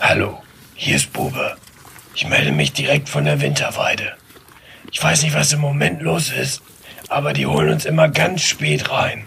[0.00, 0.40] Hallo,
[0.76, 1.56] hier ist Bube.
[2.14, 4.16] Ich melde mich direkt von der Winterweide.
[4.92, 6.62] Ich weiß nicht, was im Moment los ist,
[7.08, 9.26] aber die holen uns immer ganz spät rein.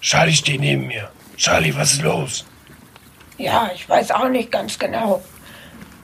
[0.00, 1.10] Charlie steht neben mir.
[1.36, 2.44] Charlie, was ist los?
[3.36, 5.24] Ja, ich weiß auch nicht ganz genau.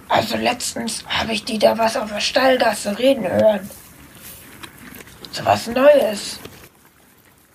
[0.08, 3.70] Also letztens habe ich die da was auf der Stallgasse reden hören.
[5.30, 6.40] So was Neues.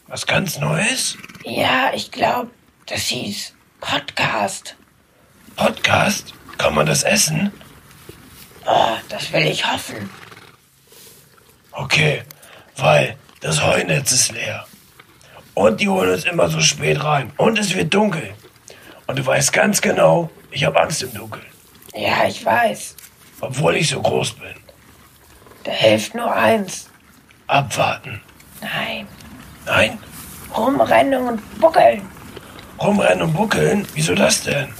[0.07, 1.17] Was ganz Neues?
[1.43, 2.51] Ja, ich glaube,
[2.85, 4.77] das hieß Podcast.
[5.55, 6.33] Podcast?
[6.57, 7.51] Kann man das essen?
[8.65, 10.09] Oh, das will ich hoffen.
[11.71, 12.23] Okay,
[12.77, 14.65] weil das Heunetz ist leer.
[15.53, 17.31] Und die holen uns immer so spät rein.
[17.37, 18.33] Und es wird dunkel.
[19.07, 21.45] Und du weißt ganz genau, ich habe Angst im Dunkeln.
[21.93, 22.95] Ja, ich weiß.
[23.41, 24.55] Obwohl ich so groß bin.
[25.63, 26.89] Da hilft nur eins.
[27.47, 28.21] Abwarten.
[28.61, 29.07] Nein.
[29.65, 29.97] Nein?
[30.55, 32.01] Rumrennen und buckeln.
[32.81, 33.87] Rumrennen und buckeln?
[33.93, 34.73] Wieso das denn?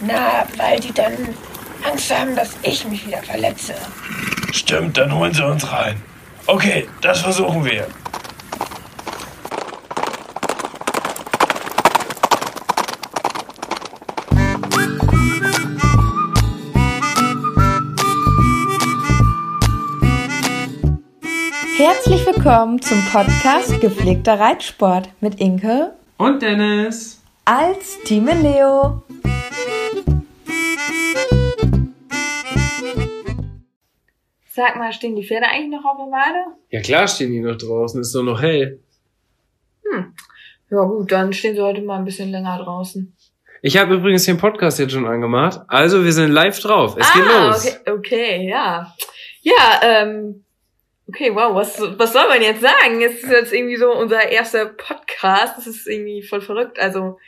[0.00, 1.12] Na, weil die dann
[1.88, 3.74] Angst haben, dass ich mich wieder verletze.
[4.52, 5.96] Stimmt, dann holen sie uns rein.
[6.46, 7.86] Okay, das versuchen wir.
[21.76, 27.20] Herzlich willkommen zum Podcast Gepflegter Reitsport mit Inke Und Dennis.
[27.44, 29.02] als Team Leo.
[34.56, 36.56] Sag mal, stehen die Pferde eigentlich noch auf der Weide?
[36.70, 38.80] Ja klar stehen die noch draußen, ist doch noch hell.
[40.70, 43.14] Ja gut, dann stehen sie heute mal ein bisschen länger draußen.
[43.60, 45.60] Ich habe übrigens den Podcast jetzt schon angemacht.
[45.68, 46.96] Also wir sind live drauf.
[46.98, 47.66] Es geht ah, los.
[47.66, 48.94] okay, okay, ja.
[49.42, 50.46] Ja, ähm,
[51.06, 53.02] okay, wow, was, was soll man jetzt sagen?
[53.02, 55.58] Es ist jetzt irgendwie so unser erster Podcast.
[55.58, 56.78] Das ist irgendwie voll verrückt.
[56.78, 57.18] Also,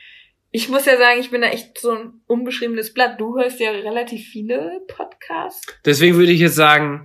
[0.50, 3.20] ich muss ja sagen, ich bin da echt so ein unbeschriebenes Blatt.
[3.20, 5.66] Du hörst ja relativ viele Podcasts.
[5.84, 7.04] Deswegen würde ich jetzt sagen,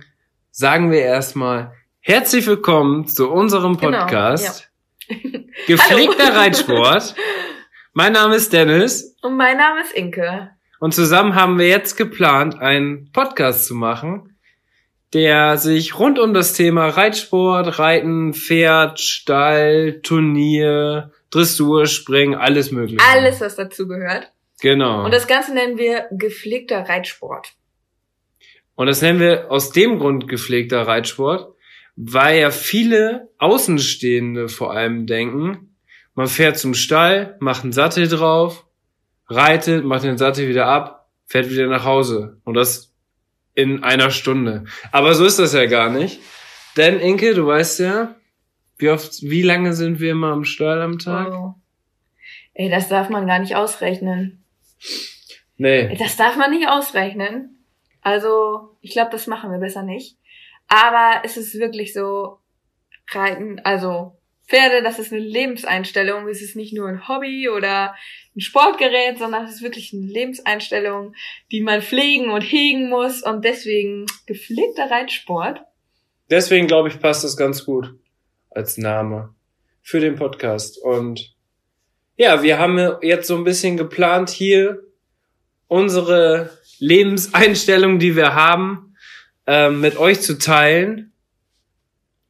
[0.56, 4.70] sagen wir erstmal herzlich willkommen zu unserem Genau, Podcast.
[5.66, 6.38] Gepflegter Hallo.
[6.38, 7.16] Reitsport.
[7.92, 10.50] Mein Name ist Dennis Und mein Name ist Inke.
[10.78, 14.36] und zusammen haben wir jetzt geplant, einen Podcast zu machen,
[15.12, 23.04] der sich rund um das Thema Reitsport, Reiten, Pferd, Stall, Turnier, Dressur, Springen, alles mögliche.
[23.12, 24.30] Alles, was dazu gehört.
[24.60, 25.04] Genau.
[25.04, 27.54] Und das Ganze nennen wir gepflegter Reitsport.
[28.74, 31.54] Und das nennen wir aus dem Grund gepflegter Reitsport,
[31.96, 35.76] weil ja viele Außenstehende vor allem denken,
[36.14, 38.66] man fährt zum Stall, macht einen Sattel drauf,
[39.28, 42.40] reitet, macht den Sattel wieder ab, fährt wieder nach Hause.
[42.44, 42.92] Und das
[43.54, 44.64] in einer Stunde.
[44.92, 46.20] Aber so ist das ja gar nicht.
[46.76, 48.16] Denn Inke, du weißt ja,
[48.78, 51.32] wie oft, wie lange sind wir immer am Stall am Tag?
[51.32, 51.54] Oh.
[52.54, 54.44] Ey, das darf man gar nicht ausrechnen.
[55.56, 55.96] Nee.
[55.96, 57.63] Das darf man nicht ausrechnen.
[58.04, 60.16] Also, ich glaube, das machen wir besser nicht.
[60.68, 62.38] Aber es ist wirklich so,
[63.10, 64.16] Reiten, also
[64.46, 66.28] Pferde, das ist eine Lebenseinstellung.
[66.28, 67.94] Es ist nicht nur ein Hobby oder
[68.36, 71.14] ein Sportgerät, sondern es ist wirklich eine Lebenseinstellung,
[71.50, 73.22] die man pflegen und hegen muss.
[73.22, 75.62] Und deswegen gepflegter Reitsport.
[76.28, 77.94] Deswegen glaube ich, passt das ganz gut
[78.50, 79.34] als Name
[79.80, 80.76] für den Podcast.
[80.78, 81.34] Und
[82.16, 84.82] ja, wir haben jetzt so ein bisschen geplant, hier
[85.68, 86.50] unsere
[86.84, 88.94] Lebenseinstellung, die wir haben,
[89.46, 91.12] ähm, mit euch zu teilen.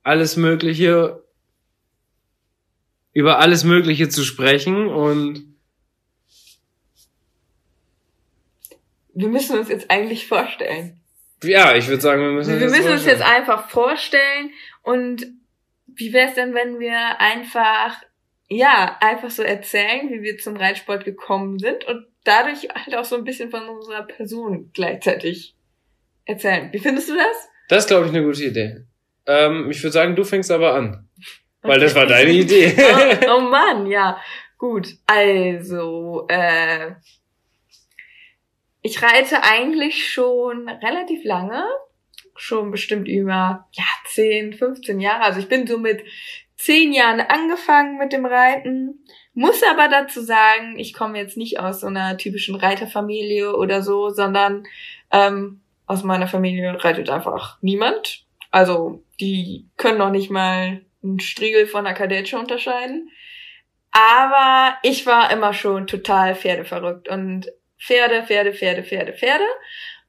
[0.03, 1.25] Alles Mögliche,
[3.12, 5.54] über alles Mögliche zu sprechen und
[9.16, 11.01] Wir müssen uns jetzt eigentlich vorstellen.
[11.42, 14.51] ja, ich würde sagen, wir müssen, Wir das müssen uns jetzt einfach vorstellen
[14.83, 15.27] und
[15.86, 18.03] wie wäre es denn, wenn wir einfach,
[18.48, 23.16] ja, einfach so erzählen, wie wir zum Reitsport gekommen sind und dadurch halt auch so
[23.16, 25.54] ein bisschen von unserer Person gleichzeitig
[26.24, 26.72] erzählen.
[26.72, 27.48] Wie findest du das?
[27.68, 28.84] Das ist, glaube ich, eine gute Idee.
[29.26, 31.09] Ähm, ich würde sagen, du fängst aber an.
[31.62, 32.00] Weil das Okay.
[32.00, 32.74] war deine Idee.
[33.26, 34.21] oh, oh Mann, ja.
[34.59, 34.88] Gut.
[35.06, 36.92] Also, äh,
[38.82, 41.65] ich reite eigentlich schon relativ lange.
[42.36, 45.22] Schon bestimmt über, ja, 10, 15 Jahre.
[45.22, 46.03] Also ich bin so mit
[46.56, 49.04] zehn Jahren angefangen mit dem Reiten.
[49.34, 54.10] Muss aber dazu sagen, ich komme jetzt nicht aus so einer typischen Reiterfamilie oder so,
[54.10, 54.65] sondern
[55.10, 58.25] ähm, aus meiner Familie reitet einfach niemand.
[58.51, 63.10] Also die können noch nicht mal einen Striegel von einer Kadetsche unterscheiden.
[63.91, 67.48] Aber ich war immer schon total Pferdeverrückt und
[67.78, 69.45] Pferde, Pferde, Pferde, Pferde, Pferde.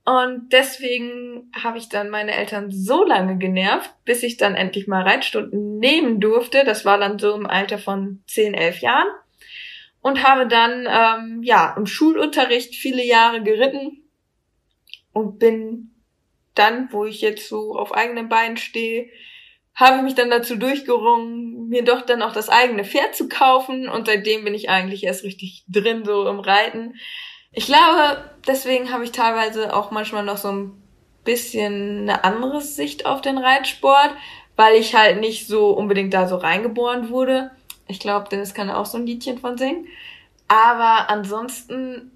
[0.06, 5.02] Und deswegen habe ich dann meine Eltern so lange genervt, bis ich dann endlich mal
[5.02, 6.64] Reitstunden nehmen durfte.
[6.64, 9.08] Das war dann so im Alter von 10, 11 Jahren.
[10.02, 14.04] Und habe dann ähm, ja im Schulunterricht viele Jahre geritten
[15.12, 15.96] und bin
[16.54, 19.10] dann, wo ich jetzt so auf eigenen Beinen stehe,
[19.74, 23.90] habe ich mich dann dazu durchgerungen, mir doch dann auch das eigene Pferd zu kaufen
[23.90, 26.94] und seitdem bin ich eigentlich erst richtig drin so im Reiten.
[27.56, 30.84] Ich glaube, deswegen habe ich teilweise auch manchmal noch so ein
[31.24, 34.12] bisschen eine andere Sicht auf den Reitsport,
[34.56, 37.52] weil ich halt nicht so unbedingt da so reingeboren wurde.
[37.88, 39.88] Ich glaube, Dennis kann auch so ein Liedchen von singen.
[40.48, 42.12] Aber ansonsten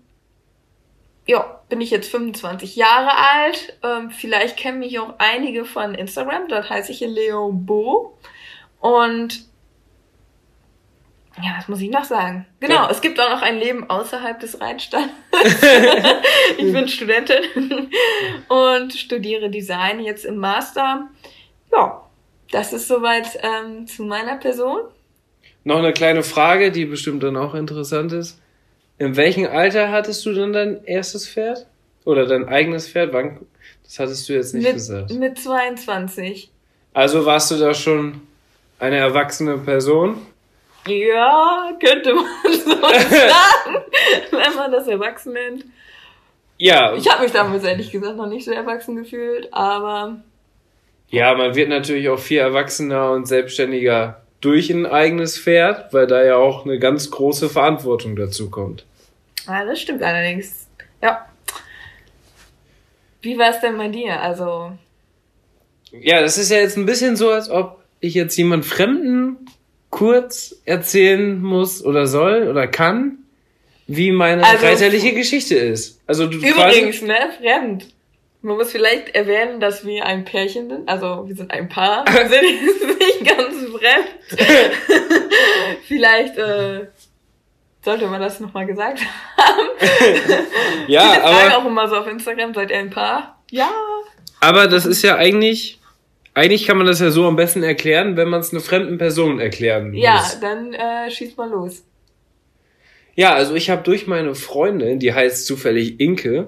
[1.25, 3.77] ja, bin ich jetzt 25 Jahre alt.
[3.83, 6.47] Ähm, vielleicht kennen mich auch einige von Instagram.
[6.47, 8.17] Dort heiße ich Leo Bo.
[8.79, 9.45] Und
[11.43, 12.45] ja, was muss ich noch sagen?
[12.59, 12.89] Genau, ja.
[12.89, 15.11] es gibt auch noch ein Leben außerhalb des Reitstandes.
[16.57, 17.89] ich bin Studentin
[18.47, 21.07] und studiere Design jetzt im Master.
[21.71, 22.03] Ja,
[22.51, 24.81] das ist soweit ähm, zu meiner Person.
[25.63, 28.39] Noch eine kleine Frage, die bestimmt dann auch interessant ist.
[28.97, 31.67] In welchem Alter hattest du dann dein erstes Pferd?
[32.05, 33.13] Oder dein eigenes Pferd?
[33.13, 33.39] Wann?
[33.83, 35.11] Das hattest du jetzt nicht mit, gesagt.
[35.11, 36.49] Mit 22.
[36.93, 38.21] Also warst du da schon
[38.79, 40.17] eine erwachsene Person?
[40.87, 43.83] Ja, könnte man so sagen,
[44.31, 45.65] wenn man das erwachsen nennt.
[46.57, 46.93] Ja.
[46.95, 50.17] Ich habe mich damals ehrlich gesagt noch nicht so erwachsen gefühlt, aber.
[51.09, 56.23] Ja, man wird natürlich auch viel erwachsener und selbstständiger durch ein eigenes Pferd, weil da
[56.23, 58.85] ja auch eine ganz große Verantwortung dazu kommt.
[59.47, 60.67] Ja, das stimmt allerdings.
[61.01, 61.25] Ja.
[63.21, 64.19] Wie war es denn bei dir?
[64.21, 64.71] Also.
[65.91, 69.37] Ja, das ist ja jetzt ein bisschen so, als ob ich jetzt jemand Fremden
[69.89, 73.19] kurz erzählen muss oder soll oder kann,
[73.87, 75.99] wie meine also, reiterliche Geschichte ist.
[76.05, 77.87] Also du übrigens, ne, fremd.
[78.41, 80.87] Man muss vielleicht erwähnen, dass wir ein Pärchen sind.
[80.87, 82.05] Also wir sind ein Paar.
[82.07, 84.07] Wir sind jetzt nicht ganz fremd.
[85.87, 86.87] vielleicht äh,
[87.83, 89.01] sollte man das nochmal gesagt
[89.37, 89.67] haben.
[90.87, 93.41] ja, Viele aber fragen auch immer so auf Instagram, seid ihr ein Paar?
[93.51, 93.71] Ja.
[94.39, 95.78] Aber das ist ja eigentlich,
[96.39, 99.39] eigentlich kann man das ja so am besten erklären, wenn man es einer fremden Person
[99.39, 100.01] erklären muss.
[100.01, 101.83] Ja, dann äh, schießt mal los.
[103.13, 106.47] Ja, also ich habe durch meine Freundin, die heißt zufällig Inke,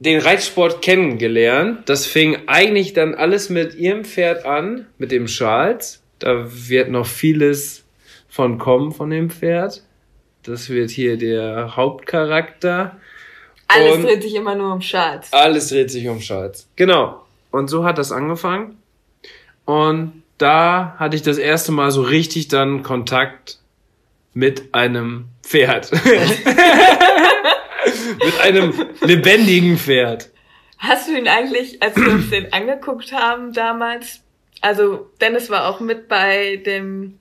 [0.00, 1.88] den Reitsport kennengelernt.
[1.88, 6.02] Das fing eigentlich dann alles mit ihrem Pferd an, mit dem Charles.
[6.18, 7.84] Da wird noch vieles
[8.28, 9.84] von kommen von dem Pferd.
[10.42, 12.98] Das wird hier der Hauptcharakter.
[13.68, 15.32] Alles Und dreht sich immer nur um Charles.
[15.32, 16.68] Alles dreht sich um Charles.
[16.74, 17.22] Genau.
[17.50, 18.78] Und so hat das angefangen.
[19.64, 23.58] Und da hatte ich das erste Mal so richtig dann Kontakt
[24.32, 25.90] mit einem Pferd.
[28.24, 30.30] mit einem lebendigen Pferd.
[30.78, 34.22] Hast du ihn eigentlich, als wir uns den angeguckt haben damals,
[34.60, 37.18] also Dennis war auch mit bei dem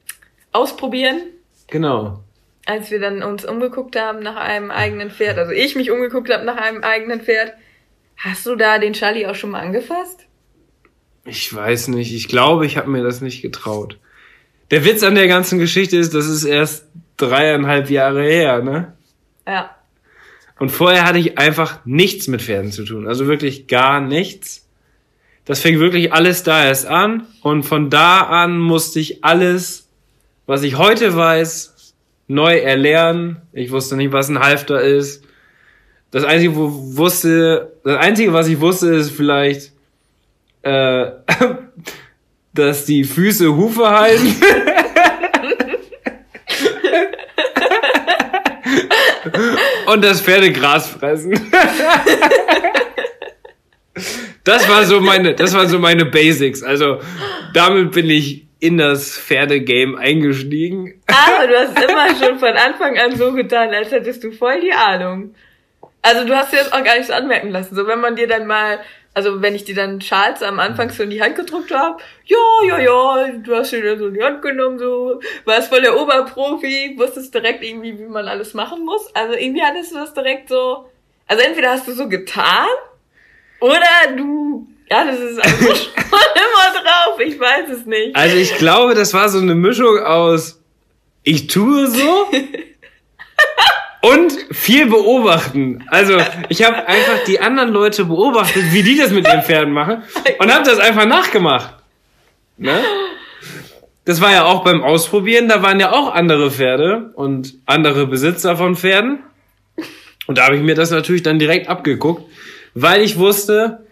[0.52, 1.22] Ausprobieren.
[1.68, 2.22] Genau.
[2.66, 6.46] Als wir dann uns umgeguckt haben nach einem eigenen Pferd, also ich mich umgeguckt habe
[6.46, 7.54] nach einem eigenen Pferd,
[8.20, 10.26] hast du da den Charlie auch schon mal angefasst?
[11.26, 12.14] Ich weiß nicht.
[12.14, 13.98] Ich glaube, ich habe mir das nicht getraut.
[14.72, 16.86] Der Witz an der ganzen Geschichte ist, das ist erst
[17.18, 18.94] dreieinhalb Jahre her, ne?
[19.48, 19.76] Ja.
[20.60, 23.08] Und vorher hatte ich einfach nichts mit Pferden zu tun.
[23.08, 24.68] Also wirklich gar nichts.
[25.46, 27.26] Das fing wirklich alles da erst an.
[27.42, 29.88] Und von da an musste ich alles,
[30.46, 31.96] was ich heute weiß,
[32.28, 33.38] neu erlernen.
[33.54, 35.24] Ich wusste nicht, was ein Halfter ist.
[36.12, 39.72] Das einzige, wo wusste, das einzige, was ich wusste, ist vielleicht,
[40.64, 41.12] äh,
[42.54, 44.36] dass die Füße Hufe halten.
[49.88, 51.34] und das Pferdegras fressen.
[54.44, 56.64] das war so meine, das waren so meine Basics.
[56.64, 57.00] Also
[57.54, 61.02] damit bin ich in das Pferdegame eingestiegen.
[61.08, 64.74] Aber du hast immer schon von Anfang an so getan, als hättest du voll die
[64.74, 65.36] Ahnung.
[66.02, 67.76] Also du hast dir das auch gar nicht so anmerken lassen.
[67.76, 68.80] So wenn man dir dann mal,
[69.14, 72.38] also wenn ich dir dann Charles am Anfang so in die Hand gedruckt habe, ja,
[72.68, 76.00] ja, ja, du hast dir dann so in die Hand genommen, so, warst voll der
[76.00, 79.14] Oberprofi, wusstest direkt irgendwie, wie man alles machen muss.
[79.14, 80.90] Also irgendwie hattest du das direkt so,
[81.28, 82.68] also entweder hast du so getan,
[83.60, 87.20] oder du Ja, das ist einfach schon immer drauf.
[87.20, 88.16] Ich weiß es nicht.
[88.16, 90.60] Also ich glaube, das war so eine Mischung aus
[91.24, 92.28] ich tue so
[94.02, 95.84] und viel beobachten.
[95.88, 100.04] Also ich habe einfach die anderen Leute beobachtet, wie die das mit ihren Pferden machen
[100.40, 101.76] und habe das einfach nachgemacht.
[102.58, 102.80] Ne?
[104.06, 108.56] Das war ja auch beim Ausprobieren, da waren ja auch andere Pferde und andere Besitzer
[108.58, 109.20] von Pferden.
[110.28, 112.24] Und da habe ich mir das natürlich dann direkt abgeguckt,
[112.74, 113.86] weil ich wusste,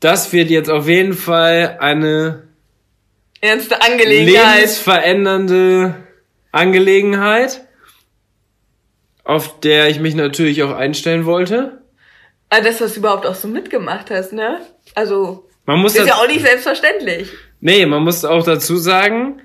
[0.00, 2.44] das wird jetzt auf jeden Fall eine
[3.40, 4.56] Ernste Angelegenheit.
[4.56, 5.94] lebensverändernde
[6.52, 7.62] Angelegenheit,
[9.30, 11.80] auf der ich mich natürlich auch einstellen wollte.
[12.48, 14.58] Ah, dass du das überhaupt auch so mitgemacht hast, ne?
[14.96, 17.28] Also, Man muss ist ja auch nicht selbstverständlich.
[17.60, 19.40] nee, man muss auch dazu sagen,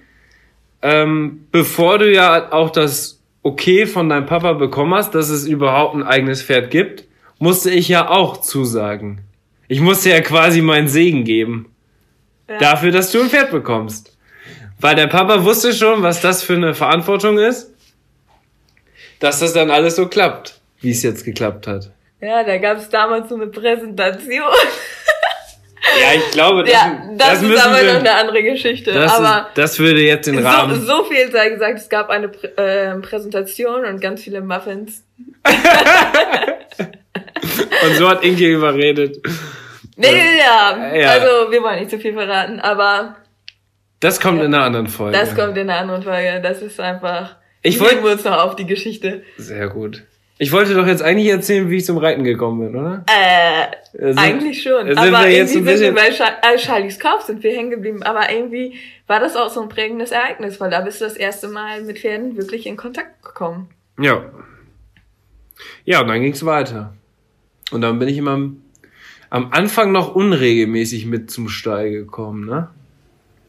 [0.82, 5.94] ähm, bevor du ja auch das Okay von deinem Papa bekommen hast, dass es überhaupt
[5.94, 7.04] ein eigenes Pferd gibt,
[7.38, 9.22] musste ich ja auch zusagen.
[9.68, 11.68] Ich musste ja quasi meinen Segen geben.
[12.50, 12.58] Ja.
[12.58, 14.18] Dafür, dass du ein Pferd bekommst.
[14.80, 17.75] Weil der Papa wusste schon, was das für eine Verantwortung ist,
[19.26, 21.90] dass das dann alles so klappt, wie es jetzt geklappt hat.
[22.22, 24.44] Ja, da gab es damals so eine Präsentation.
[26.02, 28.92] Ja, ich glaube, das, ja, das, ist aber noch eine andere Geschichte.
[28.92, 30.84] das, aber ist, das würde jetzt den so, Rahmen.
[30.84, 35.04] so viel sei gesagt, es gab eine Prä äh, Präsentation und ganz viele Muffins.
[37.86, 39.18] Und so hat Inke überredet.
[39.96, 40.08] Nee,
[40.40, 41.10] ja, Ja.
[41.12, 43.18] also wir wollen nicht zu viel verraten, aber
[44.00, 45.16] Das kommt in einer anderen Folge.
[45.18, 46.42] das kommt in einer anderen Folge.
[46.42, 47.36] Das ist einfach.
[47.66, 49.24] Ich wollte- wir uns noch auf die Geschichte.
[49.38, 50.04] Sehr gut.
[50.38, 53.06] Ich wollte doch jetzt eigentlich erzählen, wie ich zum Reiten gekommen bin, oder?
[53.08, 53.68] Äh,
[54.06, 54.86] Also, eigentlich schon.
[54.86, 57.56] sind Aber wir jetzt irgendwie ein sind wir bei Char äh, Charlies Kauf sind wir
[57.56, 58.04] hängen geblieben.
[58.04, 58.74] Aber irgendwie
[59.08, 62.00] war das auch so ein prägendes Ereignis, weil da bist du das erste Mal mit
[62.00, 63.70] Pferden wirklich in Kontakt gekommen.
[63.98, 64.26] Ja.
[65.86, 66.94] Ja, und dann ging's weiter.
[67.72, 68.62] Und dann bin ich immer am-
[69.30, 72.68] am Anfang noch unregelmäßig mit zum Stall gekommen, ne?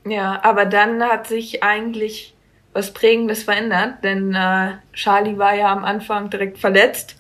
[0.09, 2.36] Ja, aber dann hat sich eigentlich
[2.77, 7.17] was Prägendes verändert, denn äh, Charlie war ja am Anfang direkt verletzt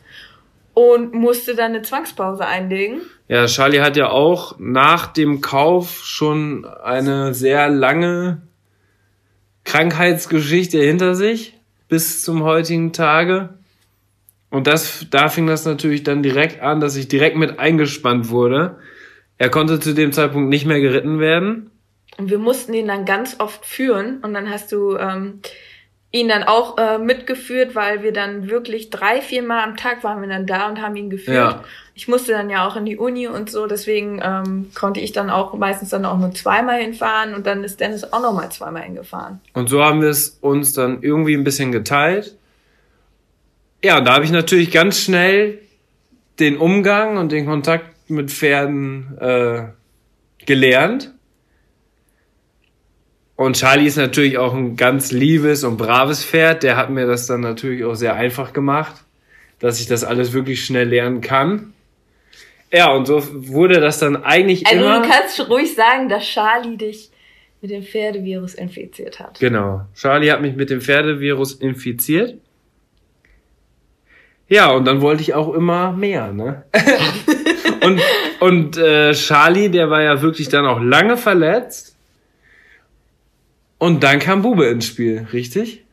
[0.74, 3.00] und musste dann eine Zwangspause einlegen.
[3.28, 8.42] Ja, Charlie hat ja auch nach dem Kauf schon eine sehr lange
[9.64, 11.58] Krankheitsgeschichte hinter sich
[11.88, 13.54] bis zum heutigen Tage.
[14.50, 18.78] Und das, da fing das natürlich dann direkt an, dass ich direkt mit eingespannt wurde.
[19.38, 21.70] Er konnte zu dem Zeitpunkt nicht mehr geritten werden.
[22.18, 25.40] Und wir mussten ihn dann ganz oft führen und dann hast du ähm,
[26.12, 30.20] ihn dann auch äh, mitgeführt, weil wir dann wirklich drei, vier Mal am Tag waren
[30.22, 31.36] wir dann da und haben ihn geführt.
[31.36, 31.64] Ja.
[31.94, 35.30] Ich musste dann ja auch in die Uni und so, deswegen ähm, konnte ich dann
[35.30, 39.40] auch meistens dann auch nur zweimal hinfahren und dann ist Dennis auch nochmal zweimal hingefahren.
[39.52, 42.36] Und so haben wir es uns dann irgendwie ein bisschen geteilt.
[43.82, 45.58] Ja, da habe ich natürlich ganz schnell
[46.38, 49.64] den Umgang und den Kontakt mit Pferden äh,
[50.44, 51.12] gelernt.
[53.36, 56.62] Und Charlie ist natürlich auch ein ganz liebes und braves Pferd.
[56.62, 58.94] Der hat mir das dann natürlich auch sehr einfach gemacht,
[59.58, 61.74] dass ich das alles wirklich schnell lernen kann.
[62.72, 65.02] Ja, und so wurde das dann eigentlich Also immer.
[65.02, 67.10] du kannst ruhig sagen, dass Charlie dich
[67.60, 69.38] mit dem Pferdevirus infiziert hat.
[69.38, 69.82] Genau.
[69.94, 72.38] Charlie hat mich mit dem Pferdevirus infiziert.
[74.48, 76.64] Ja, und dann wollte ich auch immer mehr, ne?
[77.82, 78.00] und
[78.40, 81.95] und äh, Charlie, der war ja wirklich dann auch lange verletzt.
[83.78, 85.84] Und dann kam Bube ins Spiel, richtig?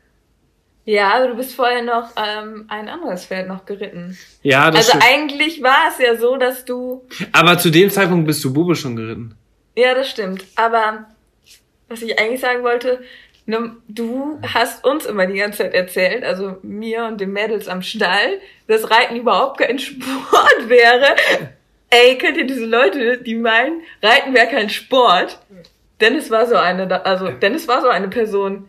[0.85, 4.17] Ja, aber du bist vorher noch ähm, ein anderes Pferd noch geritten.
[4.41, 5.03] Ja, das Also stimmt.
[5.07, 8.95] eigentlich war es ja so, dass du Aber zu dem Zeitpunkt bist du Bube schon
[8.97, 9.35] geritten.
[9.77, 10.43] Ja, das stimmt.
[10.55, 11.07] Aber
[11.87, 13.01] was ich eigentlich sagen wollte,
[13.45, 17.81] ne, du hast uns immer die ganze Zeit erzählt, also mir und den Mädels am
[17.81, 21.15] Stall, dass Reiten überhaupt kein Sport wäre.
[21.89, 25.39] Ey, kennt ihr diese Leute, die meinen, Reiten wäre kein Sport?
[26.03, 28.67] Dennis war so eine, also Dennis war so eine Person.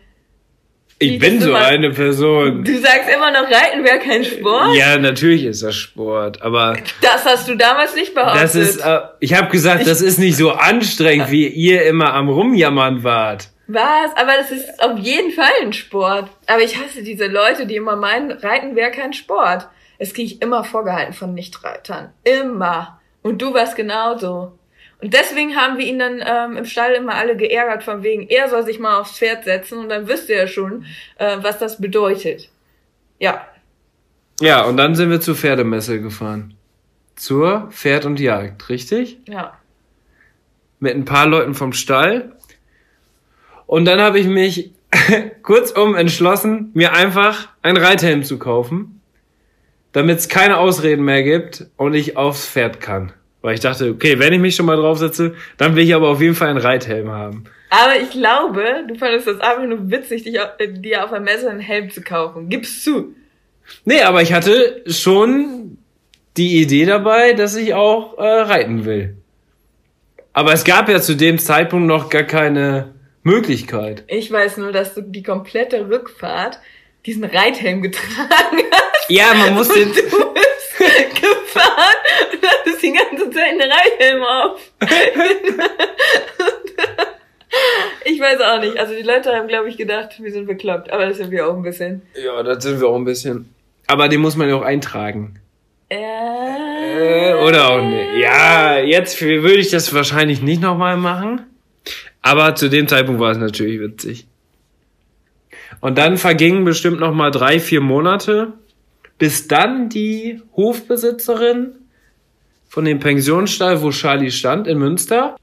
[1.01, 2.63] Ich bin so immer- eine Person.
[2.63, 4.77] Du sagst immer noch, Reiten wäre kein Sport?
[4.77, 8.43] Ja, natürlich ist das Sport, aber Das hast du damals nicht behauptet.
[8.43, 12.29] das ist, äh, ich habe gesagt, das ist nicht so anstrengend, wie ihr immer am
[12.29, 13.49] Rumjammern wart.
[13.67, 14.15] Was?
[14.15, 16.29] Aber das ist auf jeden Fall ein Sport.
[16.47, 19.67] Aber ich hasse diese Leute, die immer meinen, Reiten wäre kein Sport.
[19.99, 22.13] Das kriege ich immer vorgehalten von Nichtreitern.
[22.23, 23.01] Immer.
[23.23, 24.53] Und du warst genauso.
[25.01, 28.49] Und deswegen haben wir ihn dann ähm, im Stall immer alle geärgert, von wegen, er
[28.49, 30.87] soll sich mal aufs Pferd setzen und dann wüsste er schon,
[31.19, 32.49] äh, was das bedeutet.
[33.19, 33.47] Ja.
[34.41, 36.55] Ja, und dann sind wir zur Pferdemesse gefahren.
[37.17, 39.19] Zur Pferd und Jagd, richtig?
[39.29, 39.59] Ja.
[40.81, 42.33] Mit ein paar Leuten vom Stall.
[43.67, 44.73] Und dann habe ich mich
[45.43, 49.01] kurzum entschlossen, mir einfach ein Reithelm zu kaufen,
[49.93, 53.13] damit es keine Ausreden mehr gibt und ich aufs Pferd kann.
[53.45, 56.23] Weil ich dachte, okay, wenn ich mich schon mal draufsetze, dann will ich aber auf
[56.23, 57.45] jeden Fall einen Reithelm haben.
[57.69, 61.21] Aber ich glaube, du fandest das einfach nur witzig, dich auf, äh, dir auf der
[61.21, 62.49] Messe einen Helm zu kaufen.
[62.49, 63.15] Gib's zu.
[63.85, 65.77] Nee, aber ich hatte schon
[66.39, 69.19] die Idee dabei, dass ich auch äh, reiten will.
[70.33, 74.05] Aber es gab ja zu dem Zeitpunkt noch gar keine Möglichkeit.
[74.07, 76.61] Ich weiß nur, dass du die komplette Rückfahrt
[77.05, 79.11] diesen Reithelm getragen hast.
[79.11, 79.93] Ja, man muss den.
[81.21, 81.97] Gefahren
[82.33, 84.61] und hattest die ganze Zeit einen Reithelm auf.
[88.05, 88.77] Ich weiß auch nicht.
[88.79, 90.93] Also die Leute haben, glaube ich, gedacht, wir sind bekloppt.
[90.93, 92.03] Aber das sind wir auch ein bisschen.
[92.23, 93.49] Ja, das sind wir auch ein bisschen.
[93.87, 95.37] Aber den muss man ja auch eintragen.
[95.89, 98.17] Äh, Äh, oder auch nicht.
[98.21, 101.43] Ja, jetzt würde ich das wahrscheinlich nicht nochmal machen.
[102.23, 104.27] Aber zu dem Zeitpunkt war es natürlich witzig.
[105.81, 108.53] Und dann vergingen bestimmt nochmal drei, vier Monate,
[109.19, 111.73] bis dann die Hofbesitzerin
[112.69, 115.37] von dem Pensionsstall, wo Charlie stand, in Münster,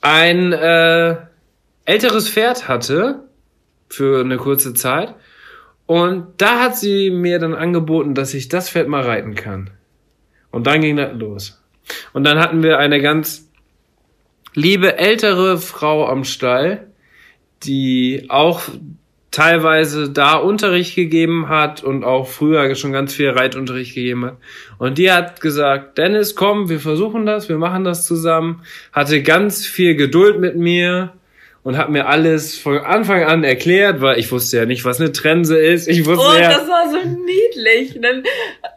[0.00, 1.16] ein äh,
[1.84, 3.24] älteres Pferd hatte
[3.88, 5.14] für eine kurze Zeit.
[5.86, 9.70] Und da hat sie mir dann angeboten, dass ich das Pferd mal reiten kann.
[10.50, 11.62] Und dann ging das los.
[12.12, 13.50] Und dann hatten wir eine ganz
[14.54, 16.88] liebe ältere Frau am Stall,
[17.62, 18.62] die auch
[19.38, 24.36] teilweise da Unterricht gegeben hat und auch früher schon ganz viel Reitunterricht gegeben hat.
[24.78, 28.62] Und die hat gesagt, Dennis, komm, wir versuchen das, wir machen das zusammen.
[28.92, 31.12] Hatte ganz viel Geduld mit mir
[31.62, 35.12] und hat mir alles von Anfang an erklärt, weil ich wusste ja nicht, was eine
[35.12, 35.86] Trense ist.
[35.86, 37.94] Ich wusste Oh, ja, das war so niedlich.
[37.94, 38.24] Und dann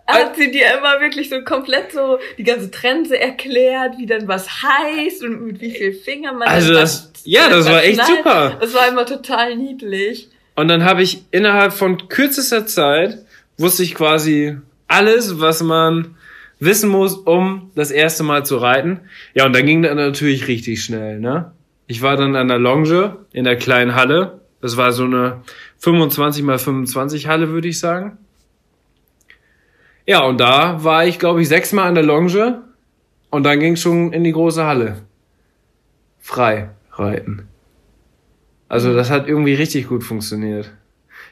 [0.05, 4.47] hat sie dir immer wirklich so komplett so die ganze Trense erklärt, wie dann was
[4.61, 8.57] heißt und mit wie viel Finger man Also das das, ja, das war echt super.
[8.59, 10.29] Das war immer total niedlich.
[10.55, 13.19] Und dann habe ich innerhalb von kürzester Zeit
[13.57, 16.15] wusste ich quasi alles, was man
[16.59, 19.01] wissen muss, um das erste Mal zu reiten.
[19.33, 21.51] Ja, und dann ging das natürlich richtig schnell, ne?
[21.87, 24.41] Ich war dann an der Longe in der kleinen Halle.
[24.61, 25.41] Das war so eine
[25.79, 28.17] 25 mal 25 Halle, würde ich sagen.
[30.05, 32.63] Ja, und da war ich, glaube ich, sechsmal an der Longe
[33.29, 35.01] und dann ging schon in die große Halle.
[36.19, 37.47] Frei reiten.
[38.71, 40.71] Also das hat irgendwie richtig gut funktioniert.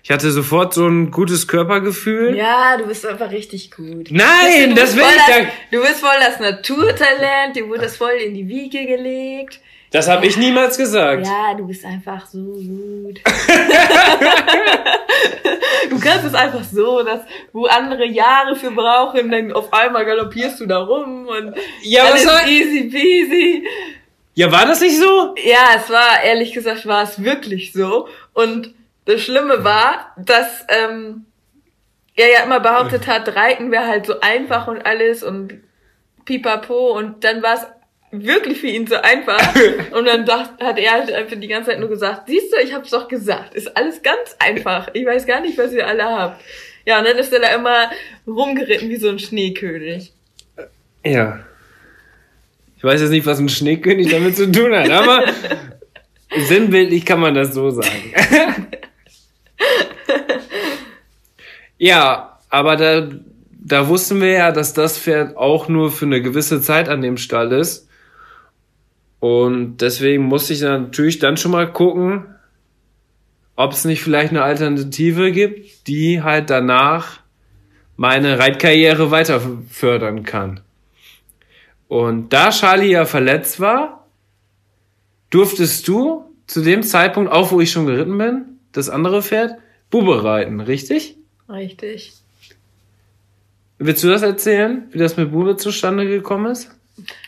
[0.03, 2.35] Ich hatte sofort so ein gutes Körpergefühl.
[2.35, 4.09] Ja, du bist einfach richtig gut.
[4.11, 5.47] Nein, Du das will ich das, sagen.
[5.71, 9.61] Du bist voll das Naturtalent, dir wurde das voll in die Wiege gelegt.
[9.91, 11.25] Das habe ich niemals gesagt.
[11.25, 13.21] Ja, du bist einfach so gut.
[15.89, 17.21] du kannst es einfach so, dass
[17.53, 22.11] wo andere Jahre für brauchen, dann auf einmal galoppierst du da rum und Ja, was
[22.11, 23.65] alles soll- easy peasy.
[24.39, 25.35] Ja, war das nicht so?
[25.43, 28.07] Ja, es war, ehrlich gesagt, war es wirklich so.
[28.31, 28.73] Und
[29.03, 31.25] das Schlimme war, dass ähm,
[32.15, 35.59] er ja immer behauptet hat, Reiten wäre halt so einfach und alles und
[36.23, 37.67] pipapo und dann war es
[38.11, 39.55] wirklich für ihn so einfach.
[39.91, 42.73] und dann dacht, hat er halt einfach die ganze Zeit nur gesagt, siehst du, ich
[42.73, 44.87] hab's doch gesagt, ist alles ganz einfach.
[44.93, 46.41] Ich weiß gar nicht, was ihr alle habt.
[46.85, 47.91] Ja, und dann ist er da immer
[48.25, 50.13] rumgeritten wie so ein Schneekönig.
[51.03, 51.43] Ja.
[52.79, 55.25] Ich weiß jetzt nicht, was ein Schneekönig damit zu tun hat, aber
[56.47, 58.13] sinnbildlich kann man das so sagen.
[61.77, 63.09] ja, aber da,
[63.51, 67.17] da wussten wir ja, dass das Pferd auch nur für eine gewisse Zeit an dem
[67.17, 67.89] Stall ist.
[69.19, 72.27] Und deswegen musste ich natürlich dann schon mal gucken,
[73.57, 77.19] ob es nicht vielleicht eine Alternative gibt, die halt danach
[77.97, 80.61] meine Reitkarriere weiter fördern kann.
[81.89, 84.05] Und da Charlie ja verletzt war,
[85.31, 89.55] durftest du zu dem Zeitpunkt, auch wo ich schon geritten bin, das andere Pferd,
[89.89, 91.15] Bube reiten, richtig?
[91.51, 92.13] Richtig.
[93.79, 96.69] Willst du das erzählen, wie das mit Bube zustande gekommen ist?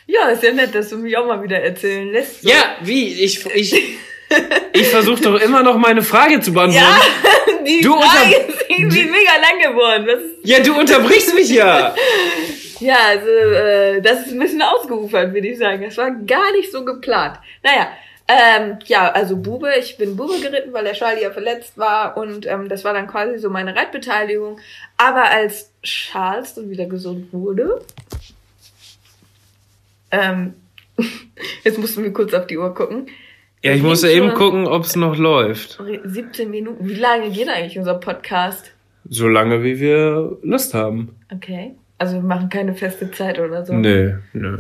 [0.06, 2.44] Ja, ist ja nett, dass du mich auch mal wieder erzählen lässt.
[2.44, 2.50] So.
[2.50, 3.14] Ja, wie?
[3.16, 3.74] Ich, ich,
[4.74, 6.86] ich versuche doch immer noch meine Frage zu beantworten.
[6.86, 10.36] Ja, die Du Frage ist irgendwie mega lang geworden.
[10.44, 11.96] Ja, du unterbrichst mich ja.
[12.82, 15.84] ja, also äh, das ist ein bisschen ausgeufert, würde ich sagen.
[15.84, 17.40] Das war gar nicht so geplant.
[17.64, 17.90] Naja,
[18.28, 22.46] ähm, ja, also Bube, ich bin Bube geritten, weil der Charlie ja verletzt war und
[22.46, 24.60] ähm, das war dann quasi so meine Reitbeteiligung.
[24.98, 27.82] Aber als Charles dann wieder gesund wurde,
[30.12, 30.54] ähm,
[31.64, 33.08] jetzt mussten wir kurz auf die Uhr gucken.
[33.64, 35.80] Ja, ich musste eben gucken, ob es noch läuft.
[36.04, 36.88] 17 Minuten.
[36.88, 38.72] Wie lange geht eigentlich unser Podcast?
[39.08, 41.16] So lange, wie wir Lust haben.
[41.32, 41.76] Okay.
[42.02, 43.74] Also wir machen keine feste Zeit oder so.
[43.74, 44.58] Nö, nö.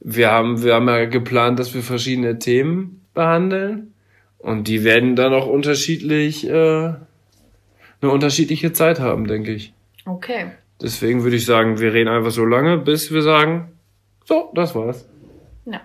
[0.00, 3.92] Wir haben, wir haben ja geplant, dass wir verschiedene Themen behandeln.
[4.38, 6.98] Und die werden dann auch unterschiedlich, äh, eine
[8.00, 9.74] unterschiedliche Zeit haben, denke ich.
[10.06, 10.52] Okay.
[10.80, 13.72] Deswegen würde ich sagen, wir reden einfach so lange, bis wir sagen,
[14.24, 15.06] So, das war's.
[15.66, 15.82] Ja.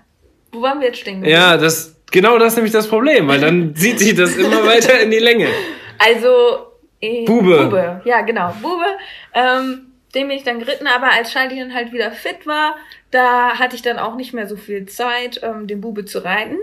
[0.54, 1.38] Wo waren wir jetzt stehen geblieben?
[1.38, 4.98] Ja, das, genau das ist nämlich das Problem, weil dann zieht sich das immer weiter
[5.02, 5.48] in die Länge.
[6.00, 6.30] Also,
[7.02, 7.66] äh, Bube.
[7.66, 8.02] Bube.
[8.06, 8.56] Ja, genau.
[8.62, 8.86] Bube.
[9.34, 12.76] Ähm, den bin ich dann geritten, aber als Charlie dann halt wieder fit war,
[13.12, 16.58] da hatte ich dann auch nicht mehr so viel Zeit, ähm, den Bube zu reiten.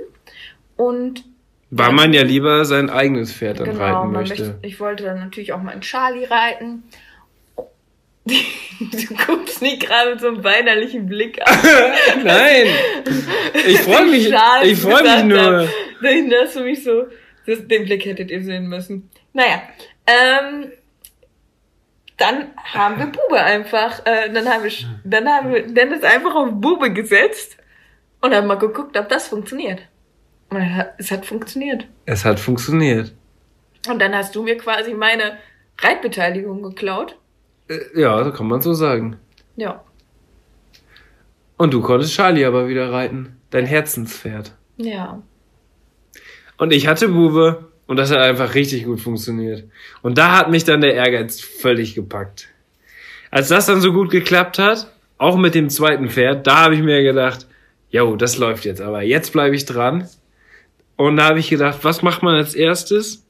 [0.76, 1.24] Und
[1.70, 4.42] Weil man ja lieber sein eigenes Pferd dann genau, reiten möchte.
[4.42, 6.84] möchte, ich wollte dann natürlich auch mal einen Charlie reiten.
[8.80, 11.58] Du guckst nicht gerade mit so einem weinerlichen Blick an.
[12.24, 12.66] Nein!
[13.66, 14.32] Ich freue mich,
[14.62, 15.68] ich freue mich nur.
[16.00, 17.06] Dann hast du mich so,
[17.44, 19.10] das, den Blick hättet ihr sehen müssen.
[19.32, 19.62] Naja,
[20.06, 20.70] ähm,
[22.18, 24.72] dann haben wir Bube einfach, äh, dann haben wir,
[25.04, 27.56] dann haben wir Dennis einfach auf Bube gesetzt
[28.20, 29.80] und haben mal geguckt, ob das funktioniert.
[30.50, 31.86] Und es hat- es hat funktioniert.
[32.06, 33.14] Es hat funktioniert.
[33.88, 35.38] Und dann hast du mir quasi meine
[35.80, 37.16] Reitbeteiligung geklaut.
[37.68, 39.18] Äh, Ja, so kann man so sagen.
[39.56, 39.82] Ja.
[41.56, 43.36] Und du konntest Charlie aber wieder reiten.
[43.50, 44.52] Dein Herzenspferd.
[44.76, 45.22] Ja.
[46.56, 49.64] Und ich hatte Bube und das hat einfach richtig gut funktioniert.
[50.02, 52.48] Und da hat mich dann der Ehrgeiz völlig gepackt.
[53.30, 56.82] Als das dann so gut geklappt hat, auch mit dem zweiten Pferd, da habe ich
[56.82, 57.46] mir gedacht,
[57.90, 60.06] jo, das läuft jetzt, aber jetzt bleibe ich dran.
[60.96, 63.26] Und da habe ich gedacht, was macht man als erstes,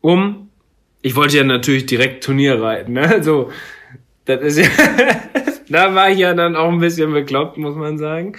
[0.00, 0.48] um,
[1.02, 3.06] ich wollte ja natürlich direkt Turnier reiten, ne?
[3.12, 3.50] Also,
[4.24, 4.68] das ist ja,
[5.68, 8.32] da war ich ja dann auch ein bisschen bekloppt, muss man sagen.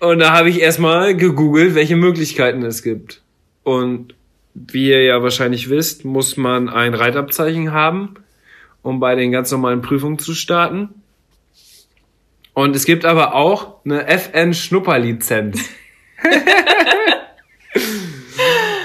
[0.00, 3.23] Und da habe ich erstmal gegoogelt, welche Möglichkeiten es gibt.
[3.64, 4.14] Und
[4.54, 8.14] wie ihr ja wahrscheinlich wisst, muss man ein Reitabzeichen haben,
[8.82, 10.90] um bei den ganz normalen Prüfungen zu starten.
[12.52, 15.60] Und es gibt aber auch eine FN-Schnupperlizenz.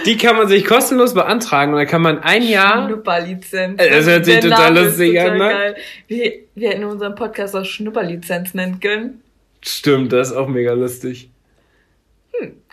[0.06, 2.88] Die kann man sich kostenlos beantragen und da kann man ein Jahr.
[2.88, 3.80] Schnupperlizenz.
[3.80, 5.76] Äh, das hört sich Der total Name lustig an, ne?
[6.08, 9.22] Wir, wir hätten unseren Podcast auch Schnupperlizenz nennen können.
[9.62, 11.30] Stimmt, das ist auch mega lustig.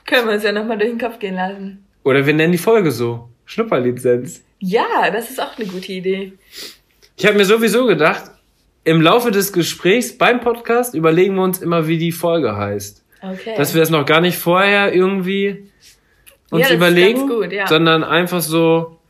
[0.06, 1.85] Können wir uns ja nochmal durch den Kopf gehen lassen.
[2.06, 3.28] Oder wir nennen die Folge so.
[3.46, 4.44] Schnupperlizenz.
[4.60, 6.34] Ja, das ist auch eine gute Idee.
[7.16, 8.30] Ich habe mir sowieso gedacht,
[8.84, 13.04] im Laufe des Gesprächs beim Podcast überlegen wir uns immer, wie die Folge heißt.
[13.20, 13.54] Okay.
[13.56, 15.68] Dass wir es noch gar nicht vorher irgendwie
[16.52, 17.66] uns Ja, das überlegen, gut, ja.
[17.66, 19.00] sondern einfach so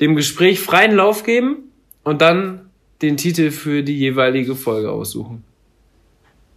[0.00, 1.70] dem Gespräch freien Lauf geben
[2.02, 2.70] und dann
[3.02, 5.44] den Titel für die jeweilige Folge aussuchen.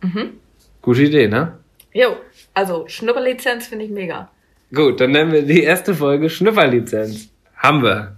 [0.02, 0.40] Mhm.
[0.82, 1.60] Gute Idee, ne?
[1.92, 2.16] Jo,
[2.54, 4.32] also Schnupperlizenz finde ich mega.
[4.74, 7.30] Gut, dann nennen wir die erste Folge Schnupperlizenz.
[7.58, 8.16] Haben wir.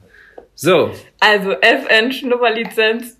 [0.55, 0.91] So.
[1.19, 3.17] Also FN Schnupperlizenz.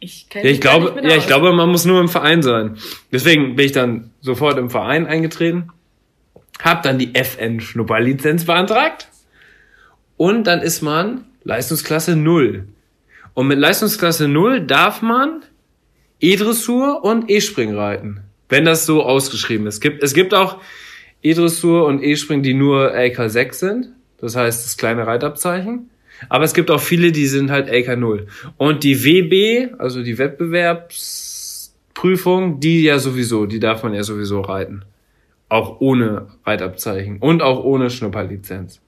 [0.00, 2.78] Ich Ja, ich glaube, ja, ich glaube, man muss nur im Verein sein.
[3.12, 5.68] Deswegen bin ich dann sofort im Verein eingetreten,
[6.62, 9.08] hab dann die FN Schnupperlizenz beantragt
[10.16, 12.66] und dann ist man Leistungsklasse 0.
[13.34, 15.42] Und mit Leistungsklasse 0 darf man
[16.20, 19.74] E-Dressur und E-Spring reiten, wenn das so ausgeschrieben ist.
[19.74, 20.60] Es gibt, es gibt auch
[21.22, 25.90] E-Dressur und E-Spring, die nur LK6 sind, das heißt das kleine Reitabzeichen.
[26.28, 28.26] Aber es gibt auch viele, die sind halt LK0.
[28.56, 34.84] Und die WB, also die Wettbewerbsprüfung, die ja sowieso, die darf man ja sowieso reiten.
[35.48, 38.80] Auch ohne Reitabzeichen und auch ohne Schnupperlizenz.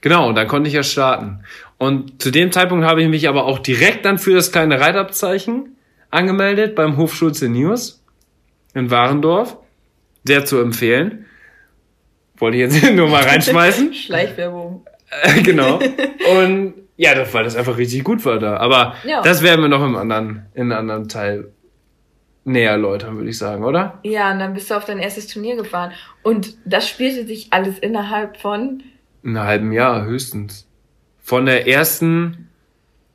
[0.00, 1.44] Genau, und dann konnte ich ja starten.
[1.78, 5.76] Und zu dem Zeitpunkt habe ich mich aber auch direkt dann für das kleine Reitabzeichen
[6.10, 8.02] angemeldet beim Hof Schulze News
[8.74, 9.56] in Warendorf.
[10.24, 11.26] Sehr zu empfehlen.
[12.36, 13.94] Wollte ich jetzt nur mal reinschmeißen.
[13.94, 14.84] Schleichwerbung.
[15.22, 15.78] Äh, genau.
[16.40, 18.56] Und ja, das, weil das einfach richtig gut war da.
[18.58, 19.22] Aber Ja.
[19.22, 21.50] das werden wir noch im anderen, in einem anderen Teil
[22.44, 23.98] näher erläutern, würde ich sagen, oder?
[24.04, 25.92] Ja, und dann bist du auf dein erstes Turnier gefahren.
[26.22, 28.82] Und das spielte sich alles innerhalb von.
[29.22, 30.68] In einem halben Jahr höchstens.
[31.22, 32.50] Von der ersten,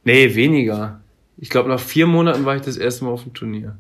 [0.04, 1.02] nee, weniger.
[1.38, 3.78] Ich glaube, nach vier Monaten war ich das erste Mal auf dem Turnier.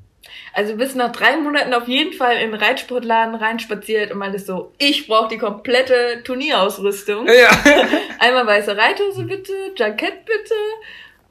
[0.53, 4.73] Also bis nach drei Monaten auf jeden Fall in den Reitsportladen reinspaziert und meintest so,
[4.77, 7.27] ich brauche die komplette Turnierausrüstung.
[7.27, 7.49] Ja.
[8.19, 10.55] Einmal weiße Reithose bitte, Jackett bitte.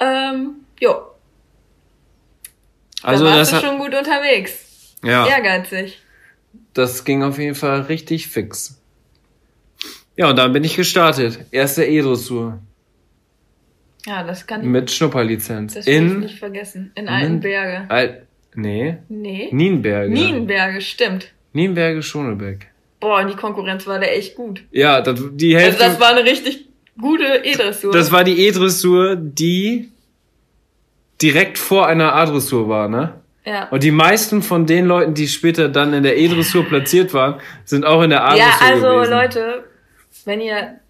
[0.00, 0.94] Ähm, jo,
[3.02, 4.94] Also da das, warst du hat, schon gut unterwegs.
[5.02, 6.00] ja, Ehrgeizig.
[6.74, 8.80] das ging auf jeden Fall richtig fix.
[10.16, 11.40] Ja, und dann bin ich gestartet.
[11.52, 12.58] Erste E-Dressur
[14.06, 15.74] Ja, das kann ich, mit Schnupperlizenz.
[15.74, 16.92] das will ich in nicht vergessen.
[16.94, 17.86] In Altenberge.
[17.90, 19.48] Al nee, Nee.
[19.52, 20.12] Nienberge.
[20.12, 21.32] Nienberge, stimmt.
[21.52, 22.68] Nienberge Schonebeck.
[23.00, 24.62] Boah, und die Konkurrenz war da echt gut.
[24.72, 25.84] Ja, das, die Also Hälfte.
[25.84, 26.66] das war eine richtig
[27.00, 27.92] gute E-Dressur.
[27.92, 29.90] Das war die E-Dressur, die
[31.22, 33.14] direkt vor einer A-Dressur war, ne?
[33.44, 33.68] ja.
[33.70, 37.84] Und die meisten von den Leuten, die später dann in der E-Dressur platziert waren, sind
[37.86, 39.10] auch in der A-Dressur ja, also gewesen.
[39.12, 39.64] Leute,
[40.24, 40.80] wenn ihr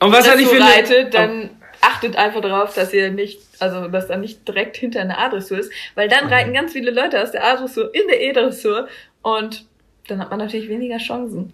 [0.00, 1.50] Und was hatte ich für reitet, dann
[1.86, 5.72] achtet einfach darauf, dass ihr nicht, also dass da nicht direkt hinter einer A-Dressur ist,
[5.94, 6.12] weil Mhm.
[6.12, 8.88] dann reiten ganz viele Leute aus der A-Dressur in der E-Dressur
[9.22, 9.64] und
[10.08, 11.52] dann hat man natürlich weniger Chancen.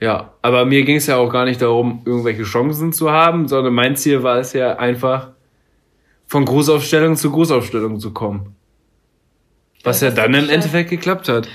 [0.00, 3.74] Ja, aber mir ging es ja auch gar nicht darum, irgendwelche Chancen zu haben, sondern
[3.74, 5.28] mein Ziel war es ja einfach,
[6.26, 8.54] von Großaufstellung zu Großaufstellung zu kommen.
[9.84, 10.50] Was Ja, ja dann im schön.
[10.50, 11.48] Endeffekt geklappt hat.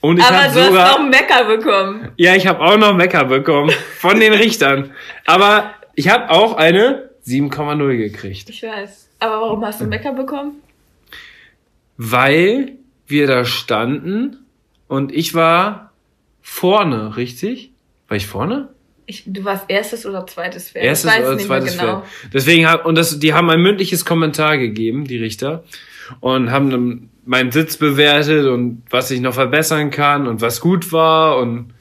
[0.00, 2.12] Und ich Aber habe du hast sogar, noch einen Mecker bekommen.
[2.16, 4.92] ja, ich habe auch noch Mecker bekommen von den Richtern.
[5.26, 9.08] Aber ich habe auch eine 7,0 gekriegt, Ich weiß.
[9.18, 10.62] Aber warum hast du einen Mecker bekommen?
[12.02, 14.46] weil wir da standen
[14.88, 15.92] und ich war
[16.40, 17.72] vorne, richtig?
[18.08, 18.70] War ich vorne?
[19.04, 20.86] Ich, du warst erstes oder zweites Pferd.
[20.86, 22.00] Erstes ich weiß oder nicht zweites genau.
[22.00, 22.32] Pferd.
[22.32, 25.62] Deswegen hab, und das, die haben ein mündliches Kommentar gegeben, die Richter,
[26.20, 30.92] und haben dann meinen Sitz bewertet und was ich noch verbessern kann und was gut
[30.92, 31.74] war und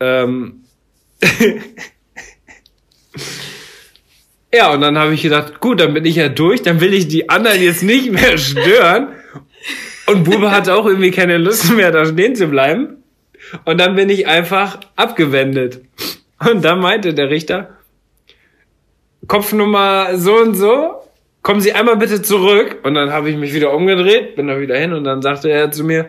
[0.00, 0.64] ähm,
[4.52, 7.08] ja, und dann habe ich gedacht, gut, dann bin ich ja durch, dann will ich
[7.08, 9.08] die anderen jetzt nicht mehr stören.
[10.06, 13.02] Und Bube hatte auch irgendwie keine Lust mehr, da stehen zu bleiben.
[13.64, 15.80] Und dann bin ich einfach abgewendet.
[16.48, 17.76] Und dann meinte der Richter,
[19.26, 21.02] Kopfnummer so und so,
[21.42, 22.78] kommen Sie einmal bitte zurück.
[22.82, 25.70] Und dann habe ich mich wieder umgedreht, bin da wieder hin und dann sagte er
[25.70, 26.08] zu mir,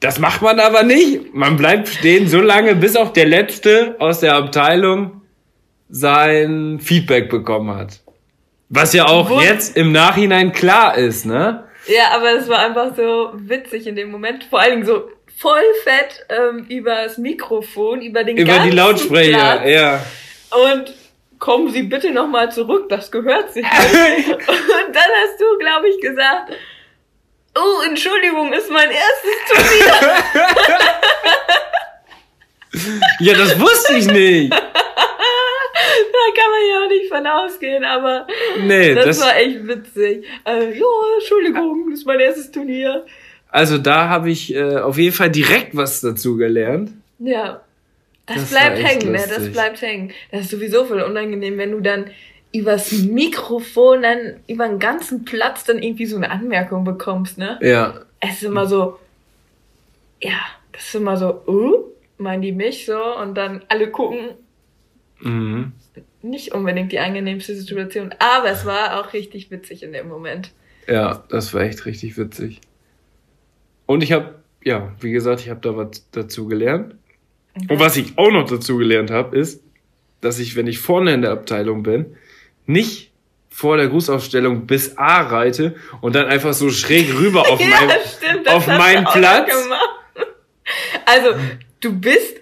[0.00, 1.34] das macht man aber nicht.
[1.34, 5.19] Man bleibt stehen so lange, bis auch der Letzte aus der Abteilung
[5.90, 8.00] sein Feedback bekommen hat.
[8.68, 11.64] Was ja auch Wo- jetzt im Nachhinein klar ist, ne?
[11.86, 14.44] Ja, aber es war einfach so witzig in dem Moment.
[14.44, 18.76] Vor allen Dingen so voll fett ähm, über das Mikrofon, über den Über ganzen die
[18.76, 19.68] Lautsprecher, Platz.
[19.68, 20.00] ja.
[20.50, 20.94] Und
[21.38, 24.28] kommen Sie bitte nochmal zurück, das gehört sich nicht.
[24.28, 26.52] Und dann hast du, glaube ich, gesagt,
[27.58, 30.14] oh, Entschuldigung, ist mein erstes Turnier.
[33.20, 34.54] Ja, das wusste ich nicht.
[36.12, 38.26] da kann man ja auch nicht von ausgehen, aber
[38.62, 40.24] Nee, das, das, war echt witzig.
[40.44, 40.86] Äh, ja,
[41.18, 43.04] Entschuldigung, das ist mein erstes Turnier.
[43.48, 46.90] also da habe ich äh, auf jeden Fall direkt was dazu gelernt.
[47.18, 47.60] Ja.
[48.26, 49.24] Das, Das bleibt hängen, ne?
[49.28, 50.12] Das bleibt hängen.
[50.30, 52.10] Das ist sowieso voll unangenehm, wenn du dann
[52.52, 57.58] übers Mikrofon dann über den ganzen Platz dann irgendwie so eine Anmerkung bekommst, ne?
[57.62, 58.98] Ja, Es ist immer so,
[60.20, 60.38] ja,
[60.72, 61.84] das ist immer so, uh,
[62.18, 64.30] meinen die mich so und dann alle gucken,
[65.20, 65.72] mhm.
[66.22, 70.52] nicht unbedingt die angenehmste Situation, aber es war auch richtig witzig in dem Moment.
[70.86, 72.60] ja, das war echt richtig witzig.
[73.86, 76.94] Und ich habe, ja, wie gesagt, ich habe da was dazu gelernt.
[77.68, 79.62] Und was ich auch noch dazu gelernt habe, ist,
[80.20, 82.16] dass ich, wenn ich vorne in der Abteilung bin,
[82.66, 83.10] nicht
[83.48, 87.90] vor der Grußaufstellung bis A reite und dann einfach so schräg rüber auf ja, meinem
[88.06, 89.52] stimmt, auf meinen Platz.
[91.04, 91.34] Also,
[91.80, 92.39] du bist,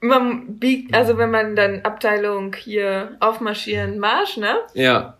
[0.00, 4.56] man biegt, also wenn man dann Abteilung hier aufmarschieren Marsch, ne?
[4.74, 5.16] Ja,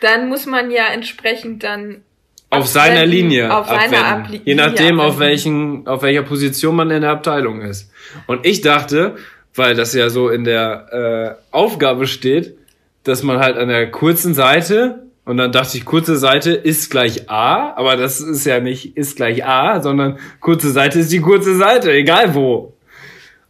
[0.00, 2.02] Dann muss man ja entsprechend dann
[2.50, 4.34] auf seiner Linie auf seiner abwenden.
[4.36, 7.90] Abli- Je nachdem, auf welchen, auf welcher Position man in der Abteilung ist.
[8.26, 9.16] Und ich dachte,
[9.54, 12.56] weil das ja so in der äh, Aufgabe steht,
[13.04, 17.30] dass man halt an der kurzen Seite und dann dachte ich, kurze Seite ist gleich
[17.30, 21.56] A, aber das ist ja nicht ist gleich A, sondern kurze Seite ist die kurze
[21.56, 22.74] Seite, egal wo.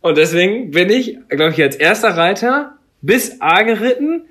[0.02, 4.26] Und deswegen bin ich, glaube ich, als erster Reiter bis A geritten,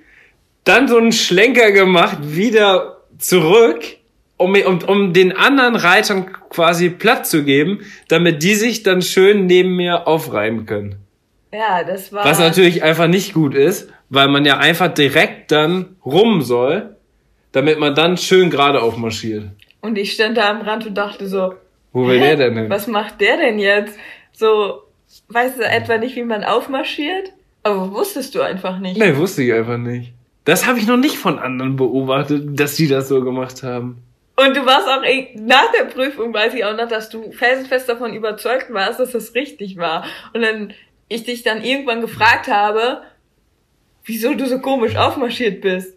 [0.63, 3.84] dann so einen Schlenker gemacht, wieder zurück,
[4.38, 7.79] um, um, um den anderen Reitern quasi Platz zu geben,
[8.10, 10.95] damit die sich dann schön neben mir aufreiben können.
[11.53, 12.25] Ja, das war.
[12.25, 16.95] Was natürlich einfach nicht gut ist, weil man ja einfach direkt dann rum soll,
[17.51, 19.45] damit man dann schön gerade aufmarschiert.
[19.81, 21.53] Und ich stand da am Rand und dachte so,
[21.91, 22.69] Wo will der denn hin?
[22.69, 23.97] was macht der denn jetzt?
[24.34, 24.84] So,
[25.34, 27.32] weißt du etwa nicht, wie man aufmarschiert?
[27.63, 28.98] Aber wusstest du einfach nicht.
[28.98, 30.13] Nee, wusste ich einfach nicht.
[30.46, 33.98] Das habe ich noch nicht von anderen beobachtet, dass die das so gemacht haben.
[34.36, 37.88] Und du warst auch eh- nach der Prüfung, weiß ich auch noch, dass du felsenfest
[37.88, 40.04] davon überzeugt warst, dass das richtig war.
[40.34, 40.74] Und dann
[41.10, 43.02] ich dich dann irgendwann gefragt habe,
[44.06, 45.96] wieso du so komisch aufmarschiert bist.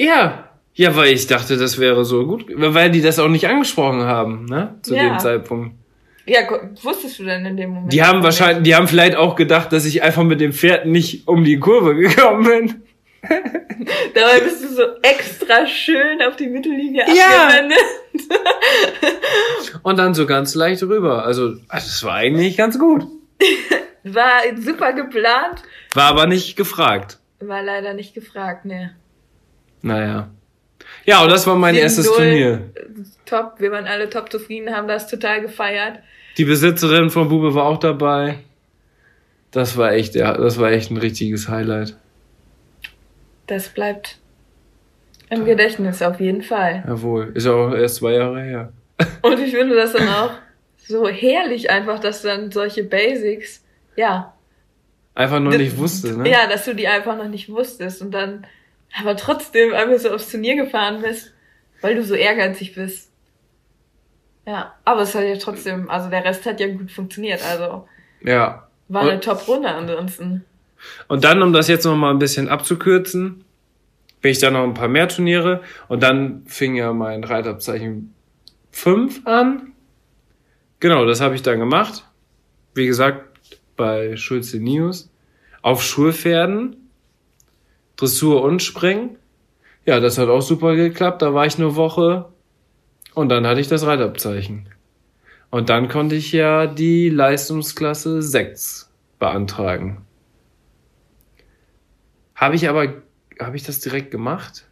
[0.00, 0.48] Ja.
[0.74, 4.46] Ja, weil ich dachte, das wäre so gut, weil die das auch nicht angesprochen haben,
[4.46, 4.78] ne?
[4.82, 5.02] Zu Ja.
[5.10, 5.76] dem Zeitpunkt.
[6.26, 6.40] Ja,
[6.82, 7.92] wusstest du denn in dem Moment?
[7.92, 11.26] Die haben wahrscheinlich, die haben vielleicht auch gedacht, dass ich einfach mit dem Pferd nicht
[11.26, 12.82] um die Kurve gekommen bin.
[14.14, 17.46] Dabei bist du so extra schön auf die Mittellinie Ja.
[17.46, 17.78] abgewendet.
[19.82, 21.24] Und dann so ganz leicht rüber.
[21.24, 23.06] Also, also das war eigentlich ganz gut.
[24.04, 25.62] war super geplant,
[25.94, 27.18] War aber nicht gefragt.
[27.40, 28.94] war leider nicht gefragt, ne.
[29.82, 30.30] Naja.
[31.04, 31.78] Ja, und das war mein 7-0.
[31.78, 32.70] erstes Turnier.
[33.26, 35.98] Top, wir waren alle top zufrieden, haben das total gefeiert.
[36.38, 38.38] Die Besitzerin von Bube war auch dabei.
[39.50, 41.96] Das war echt, ja, das war echt ein richtiges Highlight.
[43.46, 44.18] Das bleibt
[45.28, 46.84] im Gedächtnis auf jeden Fall.
[46.86, 47.32] Jawohl.
[47.34, 48.72] Ist ja auch erst zwei Jahre her.
[49.22, 50.32] Und ich finde das dann auch
[50.76, 53.64] so herrlich einfach, dass dann solche Basics,
[53.96, 54.34] ja,
[55.14, 56.30] Einfach noch nicht wusste, ne?
[56.30, 58.46] ja, dass du die einfach noch nicht wusstest und dann
[59.00, 61.32] aber trotzdem einfach so aufs Turnier gefahren bist,
[61.80, 63.10] weil du so ehrgeizig bist.
[64.46, 67.86] Ja, aber es hat ja trotzdem, also der Rest hat ja gut funktioniert, also
[68.22, 68.66] Ja.
[68.88, 70.44] war eine Und- Top-Runde ansonsten.
[71.06, 73.44] Und dann, um das jetzt noch mal ein bisschen abzukürzen,
[74.20, 78.12] bin ich dann noch ein paar mehr Turniere und dann fing ja mein Reitabzeichen
[78.72, 79.72] 5 an.
[80.80, 82.04] Genau, das habe ich dann gemacht.
[82.74, 83.24] Wie gesagt,
[83.76, 85.08] bei Schulze News.
[85.62, 86.81] Auf Schulpferden.
[88.02, 89.16] Dressur und Springen.
[89.86, 91.22] Ja, das hat auch super geklappt.
[91.22, 92.26] Da war ich eine Woche
[93.14, 94.68] und dann hatte ich das Reitabzeichen.
[95.50, 99.98] Und dann konnte ich ja die Leistungsklasse 6 beantragen.
[102.34, 102.94] Habe ich aber,
[103.38, 104.66] habe ich das direkt gemacht?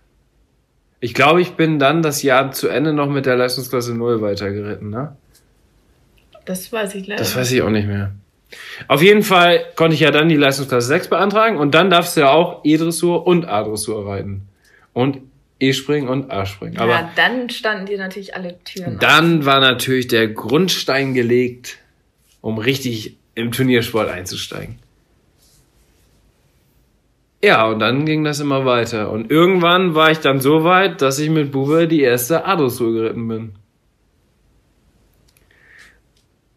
[0.98, 4.90] Ich glaube, ich bin dann das Jahr zu Ende noch mit der Leistungsklasse 0 weitergeritten,
[4.90, 5.16] ne?
[6.46, 7.20] Das weiß ich leider.
[7.20, 8.12] Das weiß ich auch nicht mehr.
[8.88, 12.22] Auf jeden Fall konnte ich ja dann die Leistungsklasse 6 beantragen und dann darfst du
[12.22, 14.48] ja auch E-Dressur und A-Dressur reiten.
[14.92, 15.18] Und
[15.60, 16.78] E-Springen und A-Springen.
[16.78, 18.98] Aber ja, dann standen dir natürlich alle Türen.
[18.98, 21.78] dann war natürlich der Grundstein gelegt,
[22.40, 24.78] um richtig im Turniersport einzusteigen.
[27.42, 29.10] Ja, und dann ging das immer weiter.
[29.10, 33.28] Und irgendwann war ich dann so weit, dass ich mit Bube die erste A-Dressur geritten
[33.28, 33.52] bin.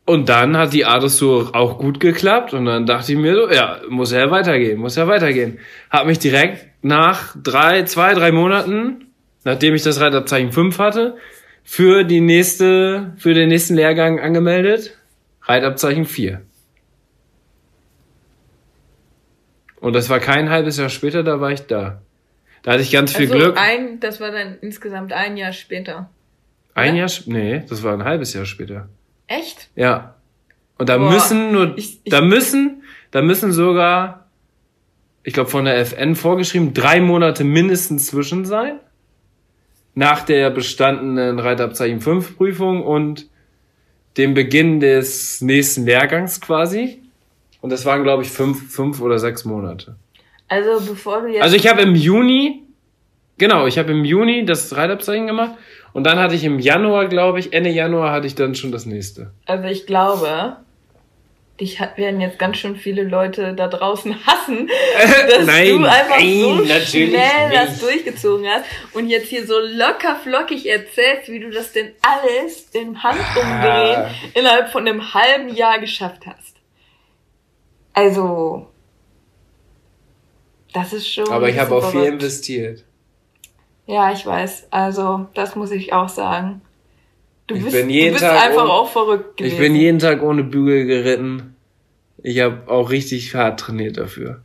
[0.05, 3.79] Und dann hat die A-Dressur auch gut geklappt und dann dachte ich mir so, ja,
[3.89, 5.59] muss ja weitergehen, muss ja weitergehen.
[5.89, 9.13] Hab mich direkt nach drei, zwei, drei Monaten,
[9.45, 11.15] nachdem ich das Reitabzeichen 5 hatte,
[11.63, 14.97] für die nächste, für den nächsten Lehrgang angemeldet.
[15.43, 16.41] Reitabzeichen 4.
[19.79, 22.01] Und das war kein halbes Jahr später, da war ich da.
[22.61, 23.57] Da hatte ich ganz viel also Glück.
[23.57, 26.09] Ein, das war dann insgesamt ein Jahr später.
[26.73, 27.05] Ein Ja?
[27.05, 28.89] Jahr, nee, das war ein halbes Jahr später.
[29.39, 29.69] Echt?
[29.75, 30.15] Ja.
[30.77, 34.27] Und da Boah, müssen nur, ich- ich- da müssen, da müssen sogar,
[35.23, 38.79] ich glaube von der FN vorgeschrieben, drei Monate mindestens zwischen sein.
[39.95, 43.27] Nach der bestandenen Reitabzeichen 5 Prüfung und
[44.17, 47.01] dem Beginn des nächsten Lehrgangs quasi.
[47.61, 49.95] Und das waren, glaube ich, fünf, fünf oder sechs Monate.
[50.47, 51.41] Also bevor du jetzt.
[51.43, 52.63] Also ich habe im Juni,
[53.37, 55.53] genau, ich habe im Juni das Reitabzeichen gemacht
[55.93, 58.85] und dann hatte ich im Januar, glaube ich, Ende Januar hatte ich dann schon das
[58.85, 59.31] nächste.
[59.45, 60.57] Also ich glaube,
[61.59, 64.69] dich werden jetzt ganz schön viele Leute da draußen hassen,
[65.29, 67.83] dass Nein, du einfach nein, so schnell das nicht.
[67.83, 73.01] durchgezogen hast und jetzt hier so locker flockig erzählst, wie du das denn alles im
[73.03, 74.09] Handumdrehen Ah.
[74.33, 76.55] innerhalb von einem halben Jahr geschafft hast.
[77.93, 78.67] Also,
[80.73, 81.29] das ist schon.
[81.29, 82.83] Aber ich habe auch viel investiert.
[83.85, 84.67] Ja, ich weiß.
[84.71, 86.61] Also, das muss ich auch sagen.
[87.47, 89.53] Du Ich bist, bin jeden du bist Tag einfach um- auch verrückt gewesen.
[89.53, 91.55] Ich bin jeden Tag ohne Bügel geritten.
[92.21, 94.41] Ich habe auch richtig hart trainiert dafür.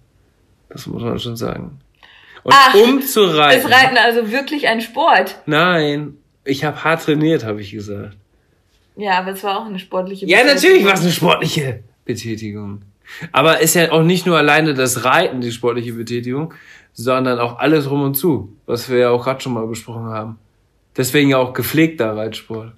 [0.69, 1.81] Das muss man schon sagen.
[2.43, 3.61] Und Ach, um zu reiten.
[3.67, 5.41] Ist Reiten also wirklich ein Sport?
[5.47, 8.17] Nein, ich habe hart trainiert, habe ich gesagt.
[8.97, 10.55] Ja, aber es war auch eine sportliche Ja, Betätigung.
[10.57, 12.83] natürlich war es eine sportliche Betätigung.
[13.33, 16.53] Aber ist ja auch nicht nur alleine das Reiten die sportliche Betätigung,
[16.99, 20.39] sondern auch alles rum und zu, was wir ja auch gerade schon mal besprochen haben.
[20.97, 22.73] Deswegen ja auch gepflegter Reitsport.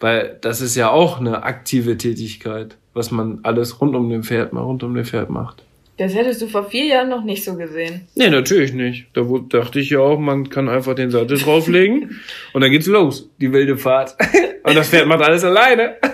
[0.00, 4.52] Weil das ist ja auch eine aktive Tätigkeit, was man alles rund um den Pferd
[4.52, 5.62] mal rund um den Pferd macht.
[5.98, 8.08] Das hättest du vor vier Jahren noch nicht so gesehen.
[8.16, 9.06] Nee, natürlich nicht.
[9.12, 12.20] Da dachte ich ja auch, man kann einfach den Sattel drauflegen
[12.52, 14.16] und dann geht's los, die wilde Fahrt.
[14.64, 15.96] Und das Pferd macht alles alleine.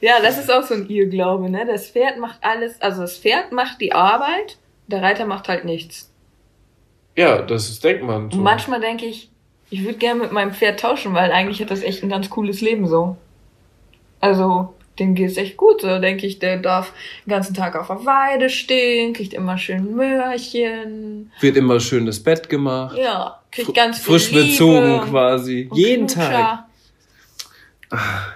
[0.00, 1.64] Ja, das ist auch so ein Irrglaube, ne?
[1.66, 4.58] Das Pferd macht alles, also das Pferd macht die Arbeit,
[4.88, 6.10] der Reiter macht halt nichts.
[7.16, 8.30] Ja, das ist, denkt man.
[8.30, 8.36] so.
[8.38, 9.30] Und manchmal denke ich,
[9.70, 12.60] ich würde gerne mit meinem Pferd tauschen, weil eigentlich hat das echt ein ganz cooles
[12.60, 13.16] Leben so.
[14.20, 16.92] Also, dem geht's echt gut, so denke ich, der darf
[17.24, 22.22] den ganzen Tag auf der Weide stehen, kriegt immer schön Möhrchen, Wird immer schön das
[22.22, 22.96] Bett gemacht.
[22.96, 25.68] ja, kriegt ganz viel frisch Liebe bezogen quasi.
[25.72, 26.30] Jeden Knutscher.
[26.30, 26.64] Tag.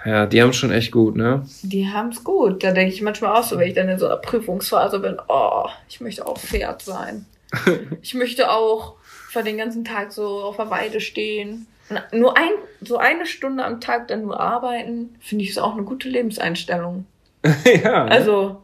[0.04, 1.44] Ja, die haben schon echt gut, ne?
[1.62, 2.62] Die haben's gut.
[2.62, 5.66] Da denke ich manchmal auch so, wenn ich dann in so einer Prüfungsphase bin, oh,
[5.88, 7.26] ich möchte auch Pferd sein.
[8.02, 11.66] ich möchte auch für den ganzen Tag so auf der Weide stehen.
[11.88, 12.50] Und nur ein,
[12.80, 17.06] so eine Stunde am Tag dann nur arbeiten, finde ich ist auch eine gute Lebenseinstellung.
[17.64, 18.04] ja.
[18.04, 18.10] ne?
[18.10, 18.62] Also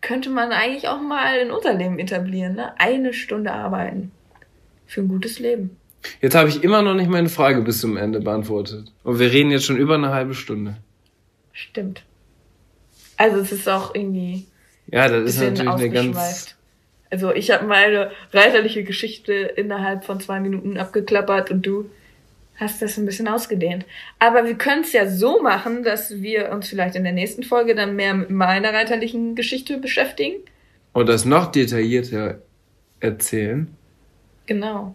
[0.00, 2.72] könnte man eigentlich auch mal in unser Leben etablieren, ne?
[2.78, 4.12] Eine Stunde arbeiten.
[4.86, 5.77] Für ein gutes Leben.
[6.20, 8.92] Jetzt habe ich immer noch nicht meine Frage bis zum Ende beantwortet.
[9.04, 10.76] Und wir reden jetzt schon über eine halbe Stunde.
[11.52, 12.02] Stimmt.
[13.16, 14.46] Also es ist auch irgendwie
[14.86, 16.56] Ja, das ist natürlich eine ganz.
[17.10, 21.90] Also ich habe meine reiterliche Geschichte innerhalb von zwei Minuten abgeklappert und du
[22.56, 23.86] hast das ein bisschen ausgedehnt.
[24.18, 27.74] Aber wir können es ja so machen, dass wir uns vielleicht in der nächsten Folge
[27.74, 30.36] dann mehr mit meiner reiterlichen Geschichte beschäftigen.
[30.92, 32.40] Und das noch detaillierter
[33.00, 33.68] erzählen.
[34.46, 34.94] Genau.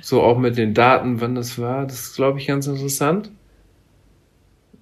[0.00, 1.84] So auch mit den Daten, wann das war.
[1.84, 3.30] Das ist, glaube ich, ganz interessant.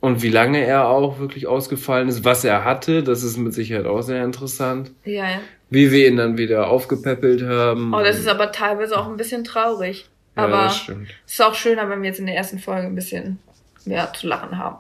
[0.01, 3.86] Und wie lange er auch wirklich ausgefallen ist, was er hatte, das ist mit Sicherheit
[3.86, 4.92] auch sehr interessant.
[5.05, 5.40] Ja, ja.
[5.70, 7.92] Wie wir ihn dann wieder aufgepäppelt haben.
[7.94, 10.07] Oh, das ist aber teilweise auch ein bisschen traurig.
[10.36, 11.09] ja, Aber das stimmt.
[11.26, 13.38] es ist auch schöner, wenn wir jetzt in der ersten Folge ein bisschen
[13.84, 14.76] mehr zu lachen haben.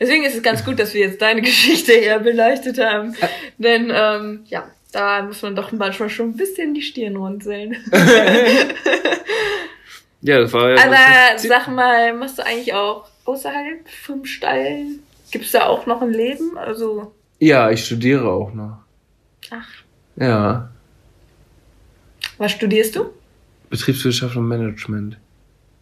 [0.00, 3.14] Deswegen ist es ganz gut, dass wir jetzt deine Geschichte eher beleuchtet haben.
[3.58, 7.76] Denn ähm, ja, da muss man doch manchmal schon ein bisschen die Stirn runzeln.
[10.20, 10.84] Ja, das war ja.
[10.84, 14.86] Aber sag mal, machst du eigentlich auch außerhalb vom Stall?
[15.30, 16.58] Gibt's da auch noch ein Leben?
[16.58, 18.78] Also, ja, ich studiere auch noch.
[19.52, 19.68] ach,
[20.16, 20.70] Ja.
[22.36, 23.10] was studierst du?
[23.70, 25.18] Betriebswirtschaft und Management.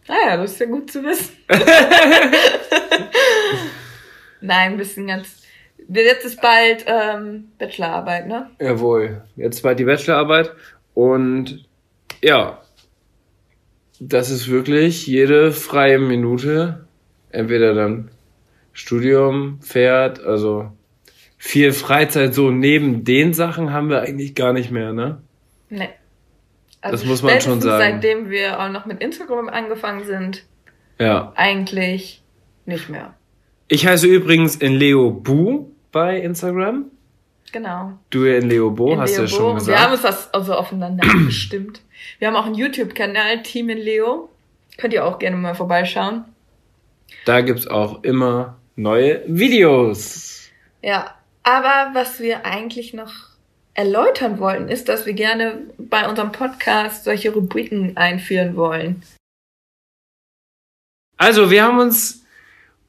[0.07, 1.35] Ah ja, das ist ja gut zu wissen.
[4.41, 5.41] Nein, ein bisschen ganz.
[5.89, 8.49] Jetzt ist bald ähm, Bachelorarbeit, ne?
[8.59, 9.21] Jawohl.
[9.35, 10.51] Jetzt bald die Bachelorarbeit.
[10.93, 11.65] Und
[12.21, 12.61] ja,
[13.99, 16.85] das ist wirklich jede freie Minute.
[17.31, 18.09] Entweder dann
[18.73, 20.71] Studium, Pferd, also
[21.37, 25.21] viel Freizeit so neben den Sachen haben wir eigentlich gar nicht mehr, ne?
[25.69, 25.89] Nee.
[26.81, 27.95] Das muss man schon sagen.
[28.01, 30.45] Seitdem wir auch noch mit Instagram angefangen sind,
[30.99, 31.33] Ja.
[31.35, 32.23] eigentlich
[32.65, 33.13] nicht mehr.
[33.67, 36.91] Ich heiße übrigens in Leo Bu bei Instagram.
[37.51, 37.93] Genau.
[38.11, 39.75] Du in Leo Bo, In hast du Leo ja schon gesagt.
[39.75, 41.81] Wir haben uns das also aufeinander abgestimmt.
[42.19, 44.29] Wir haben auch einen YouTube-Kanal, Team in Leo.
[44.77, 46.25] Könnt ihr auch gerne mal vorbeischauen.
[47.25, 50.51] Da gibt's auch immer neue Videos.
[50.83, 53.13] Ja, aber was wir eigentlich noch
[53.73, 59.01] erläutern wollten, ist, dass wir gerne bei unserem Podcast solche Rubriken einführen wollen.
[61.17, 62.23] Also, wir haben uns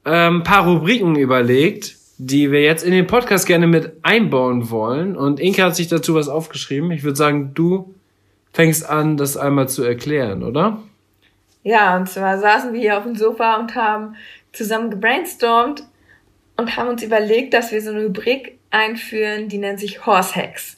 [0.05, 5.15] ähm, ein paar Rubriken überlegt, die wir jetzt in den Podcast gerne mit einbauen wollen.
[5.15, 6.91] Und Inke hat sich dazu was aufgeschrieben.
[6.91, 7.95] Ich würde sagen, du
[8.51, 10.83] fängst an, das einmal zu erklären, oder?
[11.63, 14.15] Ja, und zwar saßen wir hier auf dem Sofa und haben
[14.51, 15.83] zusammen gebrainstormt
[16.57, 20.77] und haben uns überlegt, dass wir so eine Rubrik einführen, die nennt sich Horse Hacks.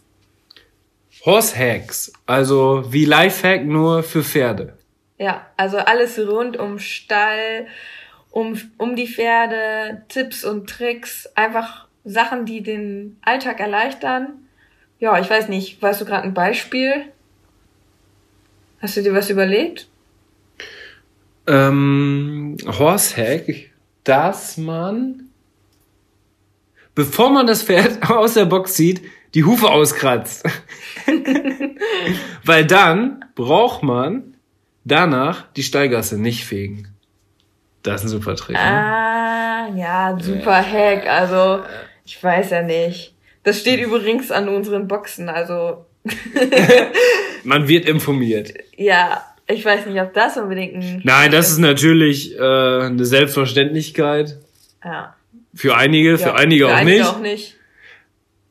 [1.26, 4.78] Horse Hacks, also wie Lifehack nur für Pferde.
[5.18, 7.68] Ja, also alles rund um Stall,
[8.32, 14.48] um, um die Pferde, Tipps und Tricks, einfach Sachen, die den Alltag erleichtern.
[15.00, 17.06] Ja, ich weiß nicht, weißt du gerade ein Beispiel?
[18.82, 19.88] Hast du dir was überlegt?
[21.48, 23.72] Ähm, Horse Hack,
[24.04, 25.30] dass man,
[26.96, 29.02] bevor man das Pferd aus der Box zieht,
[29.34, 30.46] die Hufe auskratzt.
[32.46, 34.36] Weil dann braucht man
[34.84, 36.88] danach die Stallgasse nicht fegen.
[37.84, 38.56] Das ist ein super Trick.
[38.56, 38.62] Ne?
[38.62, 41.08] Ah, ja, super Hack.
[41.08, 41.64] Also,
[42.06, 43.14] ich weiß ja nicht.
[43.44, 45.30] Das steht übrigens an unseren Boxen.
[45.30, 45.86] Also,
[47.44, 48.54] Man wird informiert.
[48.78, 51.02] ja, ich weiß nicht, ob das unbedingt ein.
[51.04, 54.38] Nein, das ist natürlich äh, eine Selbstverständlichkeit.
[54.84, 55.16] Ja.
[55.54, 57.10] Für einige, für Ja, einige, für auch, einige nicht.
[57.10, 57.56] auch nicht.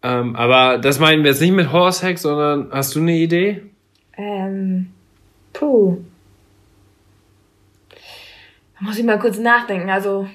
[0.02, 3.62] Ähm, aber das meinen wir jetzt nicht mit Horse Hack, sondern hast du eine Idee?
[4.16, 4.90] Ähm,
[5.52, 5.98] puh.
[8.80, 9.90] Muss ich mal kurz nachdenken.
[9.90, 10.28] Also,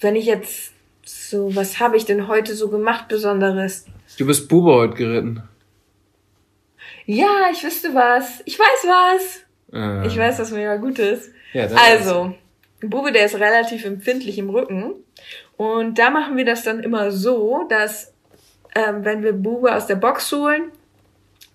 [0.00, 0.72] wenn ich jetzt
[1.04, 3.86] so, was habe ich denn heute so gemacht Besonderes?
[4.18, 5.42] Du bist Bube heute geritten.
[7.06, 8.42] Ja, ich wüsste was.
[8.44, 9.44] Ich weiß was.
[9.72, 11.30] Äh, Ich weiß, was mega gut ist.
[11.52, 12.34] Ja, Also,
[12.82, 14.94] ein Bube, der ist relativ empfindlich im Rücken.
[15.56, 18.12] Und da machen wir das dann immer so, dass
[18.74, 20.70] ähm, wenn wir Bube aus der Box holen,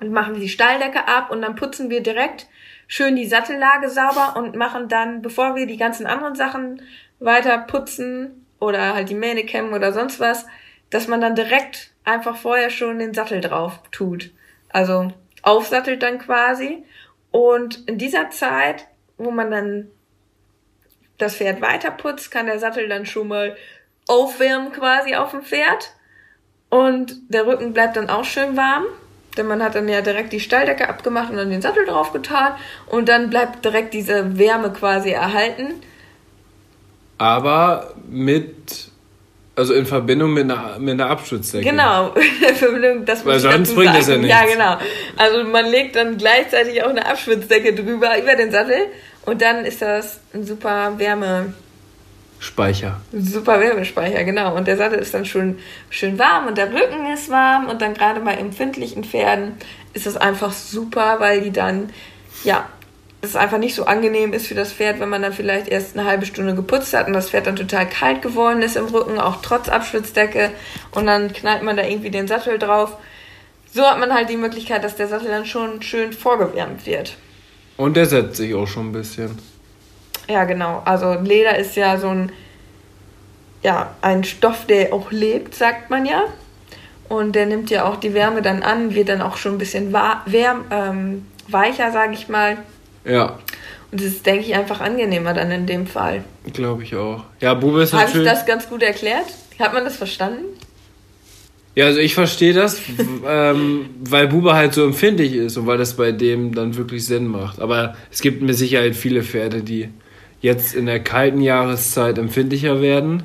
[0.03, 2.47] und machen wir die Stalldecke ab und dann putzen wir direkt
[2.93, 6.79] schön die Sattellage sauber und machen dann, bevor wir die ganzen anderen Sachen
[7.19, 10.45] weiter putzen oder halt die Mähne kämmen oder sonst was,
[10.91, 14.29] dass man dann direkt einfach vorher schon den Sattel drauf tut.
[14.69, 16.85] Also aufsattelt dann quasi.
[17.31, 18.85] Und in dieser Zeit,
[19.17, 19.87] wo man dann
[21.17, 23.57] das Pferd weiterputzt, kann der Sattel dann schon mal
[24.07, 25.95] aufwärmen quasi auf dem Pferd.
[26.69, 28.85] Und der Rücken bleibt dann auch schön warm.
[29.37, 32.53] Denn man hat dann ja direkt die Stalldecke abgemacht und dann den Sattel drauf getan.
[32.87, 35.75] Und dann bleibt direkt diese Wärme quasi erhalten.
[37.17, 38.89] Aber mit
[39.55, 41.63] Also in Verbindung mit einer, mit einer Abstürzdecke.
[41.69, 42.13] Genau,
[42.49, 44.53] in Verbindung, das Weil muss ich sonst bringt das ja Ja, nichts.
[44.53, 44.77] genau.
[45.17, 48.87] Also man legt dann gleichzeitig auch eine Abschwitzdecke drüber, über den Sattel
[49.25, 51.53] und dann ist das ein super Wärme,
[52.43, 52.99] Speicher.
[53.13, 54.55] super Wärmespeicher, genau.
[54.55, 57.93] Und der Sattel ist dann schon schön warm und der Rücken ist warm und dann
[57.93, 59.53] gerade bei empfindlichen Pferden
[59.93, 61.89] ist das einfach super, weil die dann,
[62.43, 62.67] ja,
[63.21, 66.05] es einfach nicht so angenehm ist für das Pferd, wenn man dann vielleicht erst eine
[66.05, 69.37] halbe Stunde geputzt hat und das Pferd dann total kalt geworden ist im Rücken, auch
[69.41, 70.51] trotz Abschwitzdecke
[70.91, 72.97] und dann knallt man da irgendwie den Sattel drauf.
[73.71, 77.15] So hat man halt die Möglichkeit, dass der Sattel dann schon schön vorgewärmt wird.
[77.77, 79.39] Und der setzt sich auch schon ein bisschen.
[80.29, 80.81] Ja, genau.
[80.85, 82.31] Also Leder ist ja so ein,
[83.63, 86.23] ja, ein Stoff, der auch lebt, sagt man ja.
[87.09, 89.93] Und der nimmt ja auch die Wärme dann an, wird dann auch schon ein bisschen
[89.93, 92.57] wärm, ähm, weicher, sage ich mal.
[93.05, 93.37] Ja,
[93.91, 96.23] Und das ist, denke ich, einfach angenehmer dann in dem Fall.
[96.53, 97.25] glaube ich auch.
[97.41, 98.31] Ja, Bube ist Habe ich natürlich.
[98.31, 99.25] das ganz gut erklärt?
[99.59, 100.45] Hat man das verstanden?
[101.75, 102.79] Ja, also ich verstehe das,
[103.27, 107.27] ähm, weil Bube halt so empfindlich ist und weil das bei dem dann wirklich Sinn
[107.27, 107.59] macht.
[107.59, 109.89] Aber es gibt mit Sicherheit viele Pferde, die
[110.43, 113.23] jetzt in der kalten Jahreszeit empfindlicher werden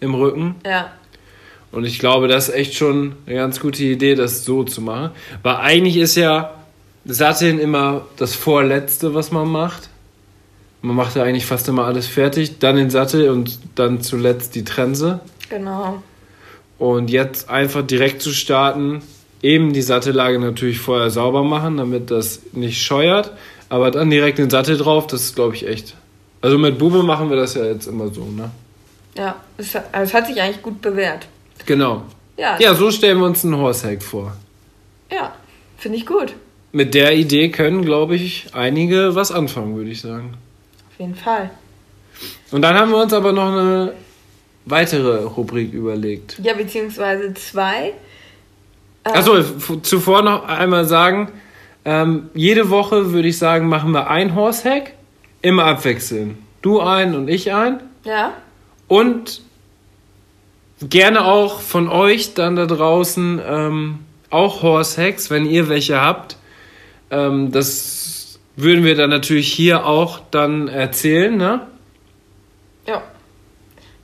[0.00, 0.56] im Rücken.
[0.66, 0.90] Ja.
[1.72, 5.10] Und ich glaube, das ist echt schon eine ganz gute Idee, das so zu machen.
[5.42, 6.54] Weil eigentlich ist ja
[7.04, 9.88] Satteln immer das Vorletzte, was man macht.
[10.82, 14.64] Man macht ja eigentlich fast immer alles fertig, dann den Sattel und dann zuletzt die
[14.64, 15.20] Trense.
[15.48, 16.02] Genau.
[16.78, 19.02] Und jetzt einfach direkt zu starten,
[19.40, 23.32] eben die Sattellage natürlich vorher sauber machen, damit das nicht scheuert,
[23.68, 25.94] aber dann direkt den Sattel drauf, das ist glaube ich echt.
[26.46, 28.48] Also mit Bube machen wir das ja jetzt immer so, ne?
[29.16, 31.26] Ja, es, hat- es hat sich eigentlich gut bewährt.
[31.66, 32.02] Genau.
[32.36, 34.32] Ja, Ja, so stellen wir uns einen Horsehack vor.
[35.10, 35.34] ja
[35.76, 36.34] finde ich gut.
[36.70, 40.34] Mit der Idee können, glaube ich, einige was anfangen, würde ich sagen.
[40.92, 41.50] Auf jeden Fall.
[42.52, 43.92] Und dann haben wir uns aber noch eine
[44.66, 46.38] weitere Rubrik überlegt.
[46.40, 47.92] Ja, beziehungsweise zwei.
[49.04, 49.42] Ähm, Achso,
[49.82, 51.32] zuvor noch einmal sagen,
[51.84, 54.92] ähm, jede Woche würde ich sagen, machen wir ein Horsehack,
[55.46, 56.38] immer abwechseln.
[56.62, 57.80] Du ein und ich ein.
[58.04, 58.32] Ja,
[58.88, 59.40] Und
[60.80, 63.98] gerne auch von euch dann da draußen ähm,
[64.30, 66.36] auch Horsehacks, wenn ihr welche habt.
[67.10, 71.60] Ähm, das würden wir dann natürlich hier auch dann erzählen, ne?
[72.86, 73.02] ja.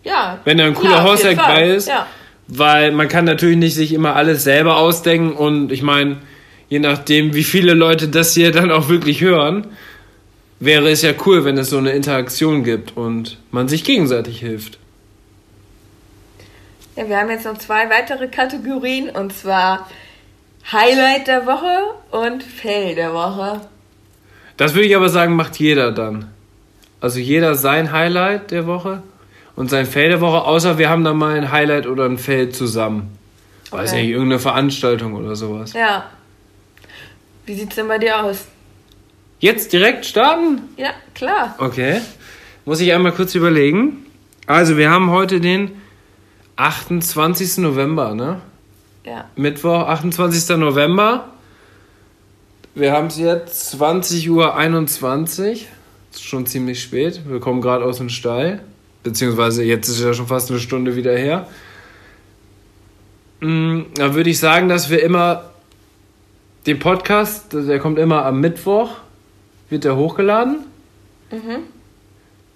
[0.05, 0.39] Ja.
[0.45, 1.55] Wenn da ein cooler jeden Horsehack Fall.
[1.55, 1.89] bei ist.
[1.89, 2.07] Ja.
[2.49, 6.19] Weil man kann natürlich nicht sich immer alles selber ausdenken und ich meine,
[6.69, 9.67] je nachdem, wie viele Leute das hier dann auch wirklich hören,
[10.65, 14.79] wäre es ja cool, wenn es so eine Interaktion gibt und man sich gegenseitig hilft.
[16.97, 19.89] Ja, wir haben jetzt noch zwei weitere Kategorien und zwar
[20.71, 23.61] Highlight der Woche und Fail der Woche.
[24.57, 26.31] Das würde ich aber sagen, macht jeder dann.
[27.01, 29.03] Also jeder sein Highlight der Woche
[29.57, 32.51] und sein Fail der Woche, außer wir haben dann mal ein Highlight oder ein Fail
[32.51, 33.19] zusammen.
[33.71, 34.03] Weiß Okay.
[34.03, 35.73] nicht, irgendeine Veranstaltung oder sowas.
[35.73, 36.11] Ja.
[37.47, 38.45] Wie sieht's denn bei dir aus?
[39.43, 40.61] Jetzt direkt starten?
[40.77, 41.57] Ja, klar.
[41.59, 42.01] Okay.
[42.65, 44.07] Muss ich einmal kurz überlegen.
[44.47, 45.73] Also, wir haben heute den
[46.55, 47.59] 28.
[47.59, 48.41] November, ne?
[49.05, 49.25] Ja.
[49.35, 50.57] Mittwoch, 28.
[50.59, 51.29] November.
[52.77, 55.57] Wir haben es jetzt 20.21 Uhr.
[56.13, 57.23] Ist schon ziemlich spät.
[57.27, 58.63] Wir kommen gerade aus dem Stall.
[59.03, 61.49] Beziehungsweise jetzt ist ja schon fast eine Stunde wieder her.
[63.41, 65.51] Mm, Da würde ich sagen, dass wir immer
[66.65, 68.99] den Podcast, der kommt immer am Mittwoch,
[69.73, 70.59] wird der hochgeladen.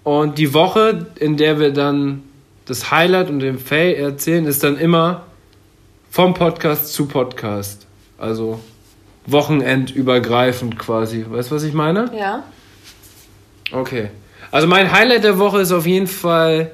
[0.03, 2.23] Und die Woche, in der wir dann
[2.65, 5.25] das Highlight und den Fail erzählen, ist dann immer
[6.11, 7.87] vom Podcast zu Podcast.
[8.17, 8.59] Also
[9.25, 11.25] wochenendübergreifend quasi.
[11.27, 12.11] Weißt du, was ich meine?
[12.17, 12.43] Ja.
[13.71, 14.09] Okay.
[14.51, 16.71] Also mein Highlight der Woche ist auf jeden Fall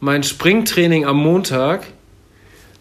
[0.00, 1.86] mein Springtraining am Montag.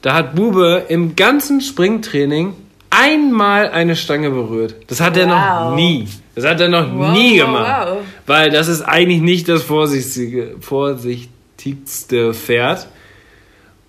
[0.01, 2.53] Da hat Bube im ganzen Springtraining
[2.97, 4.75] einmal eine Stange berührt.
[4.87, 5.75] Das hat er noch Wow.
[5.75, 6.07] nie.
[6.35, 7.87] Das hat er noch Wow, nie wow, gemacht.
[7.89, 7.97] wow.
[8.25, 12.87] Weil das ist eigentlich nicht das vorsichtige, vorsichtigste Pferd.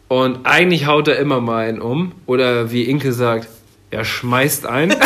[0.08, 2.12] Und eigentlich haut er immer mal einen um.
[2.26, 3.48] Oder wie Inke sagt,
[3.90, 4.94] er schmeißt ein.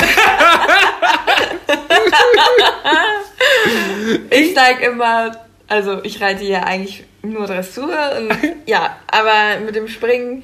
[4.30, 5.32] Ich steig immer,
[5.68, 8.32] also ich reite ja eigentlich nur Dressur und
[8.66, 10.42] ja, aber mit dem Springen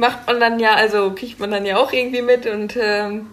[0.00, 3.26] macht man dann ja, also kriegt man dann ja auch irgendwie mit und ähm,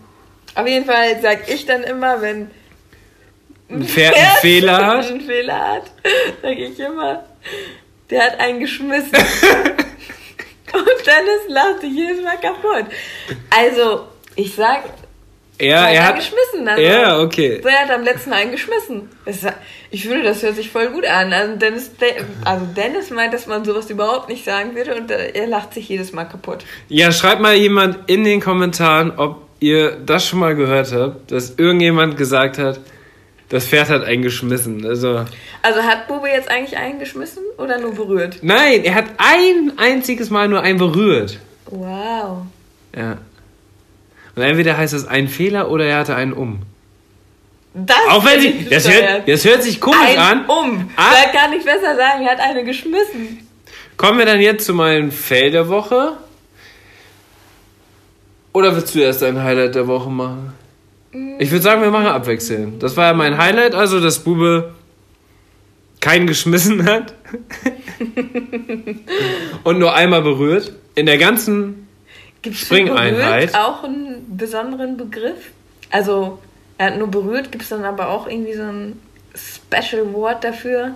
[0.53, 2.51] auf jeden Fall sag ich dann immer, wenn
[3.70, 5.07] Ein Pferd einen Fehler hat.
[5.07, 5.91] einen Fehler hat,
[6.41, 7.24] sag ich immer,
[8.09, 9.11] der hat einen geschmissen.
[10.74, 12.86] und dann ist sich jedes Mal kaputt.
[13.49, 14.84] Also, ich sag,
[15.60, 16.16] Ja, er hat hat.
[16.18, 16.68] geschmissen.
[16.68, 17.62] Also, Ja, okay.
[17.66, 19.10] Er hat am letzten einen geschmissen.
[19.89, 21.34] Ich finde, das hört sich voll gut an.
[21.34, 25.32] Also Dennis, De- also Dennis meint, dass man sowas überhaupt nicht sagen würde und äh,
[25.34, 26.64] er lacht sich jedes Mal kaputt.
[26.89, 31.55] Ja, schreibt mal jemand in den Kommentaren, ob ihr das schon mal gehört habt, dass
[31.58, 32.80] irgendjemand gesagt hat,
[33.49, 34.86] das Pferd hat einen geschmissen.
[34.86, 35.26] Also,
[35.64, 38.39] Also hat Bube jetzt eigentlich einen geschmissen oder nur berührt?
[38.41, 41.39] nein, er hat ein einziges Mal nur einen berührt.
[41.66, 42.43] Wow.
[42.95, 43.18] Ja.
[44.38, 46.60] Und entweder heißt das ein Fehler oder er hatte einen um.
[47.74, 50.46] Das Auch wenn sie, das hört, das hört sich komisch ein an.
[50.46, 50.92] um.
[50.96, 51.12] Ah.
[51.12, 53.48] Da kann ich besser sagen, er hat eine geschmissen.
[53.98, 56.18] Kommen wir dann jetzt zu meinem Fail der Woche?
[58.54, 60.54] Oder willst du erst ein Highlight der Woche machen?
[61.40, 62.84] Ich würde sagen, wir machen abwechselnd.
[62.84, 64.76] Das war ja mein Highlight, also dass Bube
[66.00, 67.16] keinen geschmissen hat
[69.64, 70.74] und nur einmal berührt.
[70.94, 71.87] In der ganzen
[72.42, 73.56] Gibt es Springeinheit.
[73.56, 75.52] auch einen besonderen Begriff?
[75.90, 76.40] Also,
[76.78, 79.00] er hat nur berührt, gibt es dann aber auch irgendwie so ein
[79.36, 80.96] Special Wort dafür?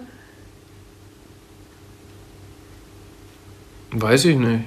[3.92, 4.64] weiß ich nicht.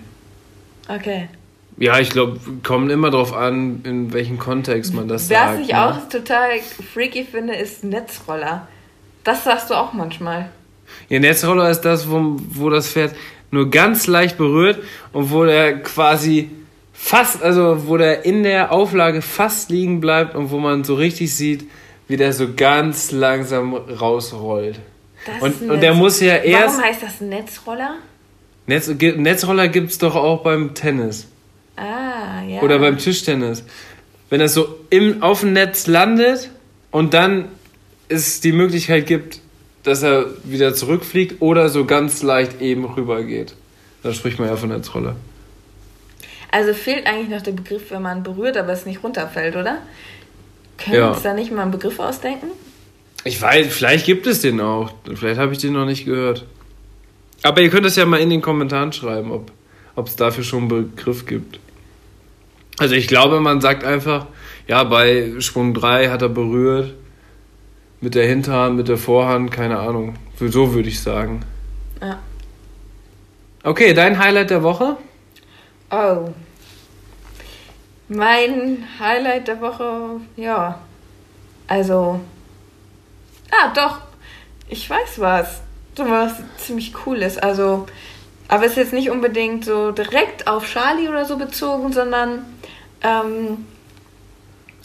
[0.88, 1.28] Okay.
[1.76, 5.60] Ja, ich glaube, kommt immer drauf an, in welchem Kontext man das Was sagt.
[5.60, 5.84] ich ne?
[5.84, 6.60] auch total
[6.92, 8.68] freaky finde, ist Netzroller.
[9.24, 10.50] Das sagst du auch manchmal.
[11.08, 13.16] Ja, Netzroller ist das, wo, wo das Pferd
[13.50, 14.80] nur ganz leicht berührt
[15.12, 16.50] und wo der quasi
[16.94, 21.34] fast, also wo der in der Auflage fast liegen bleibt und wo man so richtig
[21.34, 21.68] sieht,
[22.08, 24.78] wie der so ganz langsam rausrollt.
[25.26, 27.96] Das Und- und der muss ja erst- Warum heißt das Netzroller?
[28.66, 31.26] Netz, Netzroller gibt's doch auch beim Tennis
[31.76, 32.62] Ah, ja.
[32.62, 33.64] oder beim Tischtennis.
[34.30, 36.50] Wenn das so im, auf dem Netz landet
[36.90, 37.46] und dann
[38.08, 39.40] es die Möglichkeit gibt,
[39.82, 43.54] dass er wieder zurückfliegt oder so ganz leicht eben rüber geht.
[44.02, 45.16] Dann spricht man ja von Netzroller.
[46.54, 49.78] Also fehlt eigentlich noch der Begriff, wenn man berührt, aber es nicht runterfällt, oder?
[50.78, 51.06] Können Ja.
[51.06, 52.46] wir uns da nicht mal einen Begriff ausdenken?
[53.24, 54.92] Ich weiß, vielleicht gibt es den auch.
[55.16, 56.44] Vielleicht habe ich den noch nicht gehört.
[57.42, 59.50] Aber ihr könnt es ja mal in den Kommentaren schreiben, ob
[59.96, 61.58] ob es dafür schon einen Begriff gibt.
[62.78, 64.26] Also ich glaube, man sagt einfach,
[64.66, 66.94] ja, bei Sprung 3 hat er berührt.
[68.00, 70.16] Mit der Hinterhand, mit der Vorhand, keine Ahnung.
[70.38, 71.44] So würde ich sagen.
[72.00, 72.18] Ja.
[73.62, 74.96] Okay, dein Highlight der Woche?
[75.90, 76.28] Oh.
[78.08, 80.78] Mein Highlight der Woche, ja.
[81.66, 82.20] Also.
[83.50, 84.00] Ah, doch.
[84.68, 85.62] Ich weiß was.
[85.96, 87.38] So was ziemlich cooles.
[87.38, 87.86] Also.
[88.48, 92.44] Aber es ist jetzt nicht unbedingt so direkt auf Charlie oder so bezogen, sondern
[93.02, 93.64] ähm,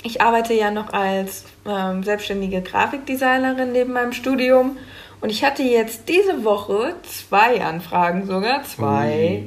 [0.03, 4.77] ich arbeite ja noch als ähm, selbstständige Grafikdesignerin neben meinem Studium.
[5.19, 8.63] Und ich hatte jetzt diese Woche zwei Anfragen sogar.
[8.63, 9.43] Zwei.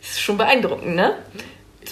[0.00, 1.16] Das ist schon beeindruckend, ne?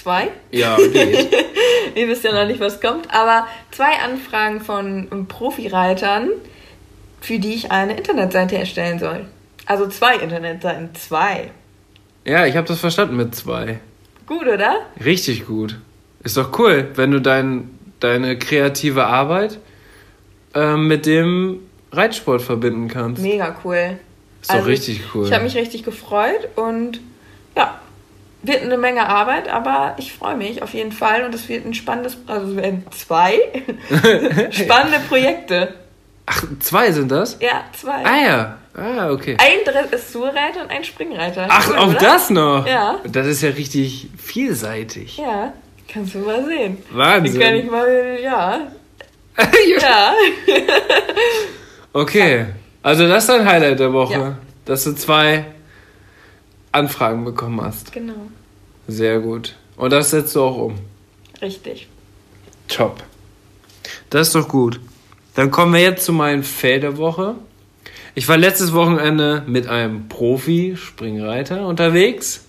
[0.05, 0.27] Zwei.
[0.51, 1.33] Ja, geht.
[1.95, 3.11] Ihr wisst ja noch nicht, was kommt.
[3.11, 6.29] Aber zwei Anfragen von Profireitern,
[7.21, 9.25] für die ich eine Internetseite erstellen soll.
[9.65, 10.93] Also zwei Internetseiten.
[10.93, 11.49] Zwei.
[12.23, 13.79] ja, ich habe das verstanden mit zwei.
[14.27, 14.81] Gut, oder?
[15.03, 15.79] Richtig gut.
[16.23, 19.57] Ist doch cool, wenn du dein, deine kreative Arbeit
[20.53, 23.23] ähm, mit dem Reitsport verbinden kannst.
[23.23, 23.97] Mega cool.
[24.43, 25.25] Ist doch richtig cool.
[25.25, 26.99] Ich habe mich richtig gefreut und
[27.57, 27.79] ja,
[28.47, 31.73] wird eine Menge Arbeit, aber ich freue mich auf jeden Fall und es wird ein
[31.73, 33.39] spannendes, also es werden zwei
[34.51, 35.73] spannende Projekte.
[36.27, 37.37] Ach, zwei sind das?
[37.39, 38.03] Ja, zwei.
[38.03, 38.57] Ah ja.
[38.77, 39.37] Ah, okay.
[39.39, 41.47] Ein Dressurreiter und ein Springreiter.
[41.49, 41.99] Ach, Cool, auch oder?
[41.99, 42.67] das noch?
[42.67, 42.99] Ja.
[43.07, 45.17] Das ist ja richtig vielseitig.
[45.17, 45.53] Ja,
[45.91, 46.79] kannst du mal sehen.
[46.91, 47.39] Wahnsinn.
[47.39, 48.59] Kann ich mal, ja.
[49.77, 50.13] Ja.
[51.93, 52.45] okay.
[52.83, 54.13] Also das ist dein Highlight der Woche.
[54.13, 54.37] Ja.
[54.65, 55.45] Dass du zwei
[56.75, 57.91] Anfragen bekommen hast.
[57.91, 58.29] Genau.
[58.87, 59.55] Sehr gut.
[59.77, 60.75] Und das setzt du auch um.
[61.41, 61.87] Richtig.
[62.67, 63.03] Top.
[64.09, 64.79] Das ist doch gut.
[65.35, 67.35] Dann kommen wir jetzt zu meinem Fail der Woche.
[68.13, 72.45] Ich war letztes Wochenende mit einem Profi-Springreiter unterwegs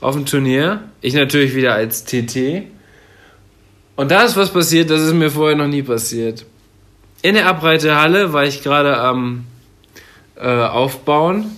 [0.00, 0.82] auf dem Turnier.
[1.00, 2.64] Ich natürlich wieder als TT.
[3.94, 6.44] Und da ist was passiert, das ist mir vorher noch nie passiert.
[7.22, 9.44] In der Abreitehalle war ich gerade am
[10.36, 11.56] äh, Aufbauen,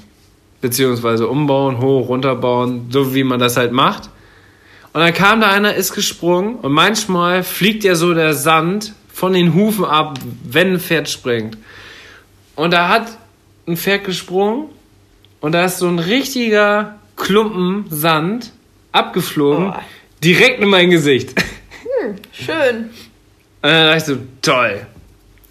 [0.61, 4.11] beziehungsweise umbauen, hoch, runterbauen, so wie man das halt macht.
[4.93, 9.33] Und dann kam da einer, ist gesprungen und manchmal fliegt ja so der Sand von
[9.33, 11.57] den Hufen ab, wenn ein Pferd springt.
[12.57, 13.07] Und da hat
[13.67, 14.67] ein Pferd gesprungen
[15.41, 18.53] und da ist so ein richtiger Klumpen Sand
[18.93, 19.83] abgeflogen, Boah.
[20.23, 21.35] direkt in mein Gesicht.
[22.33, 22.91] Schön.
[23.61, 24.87] Und dann dachte ich so, toll.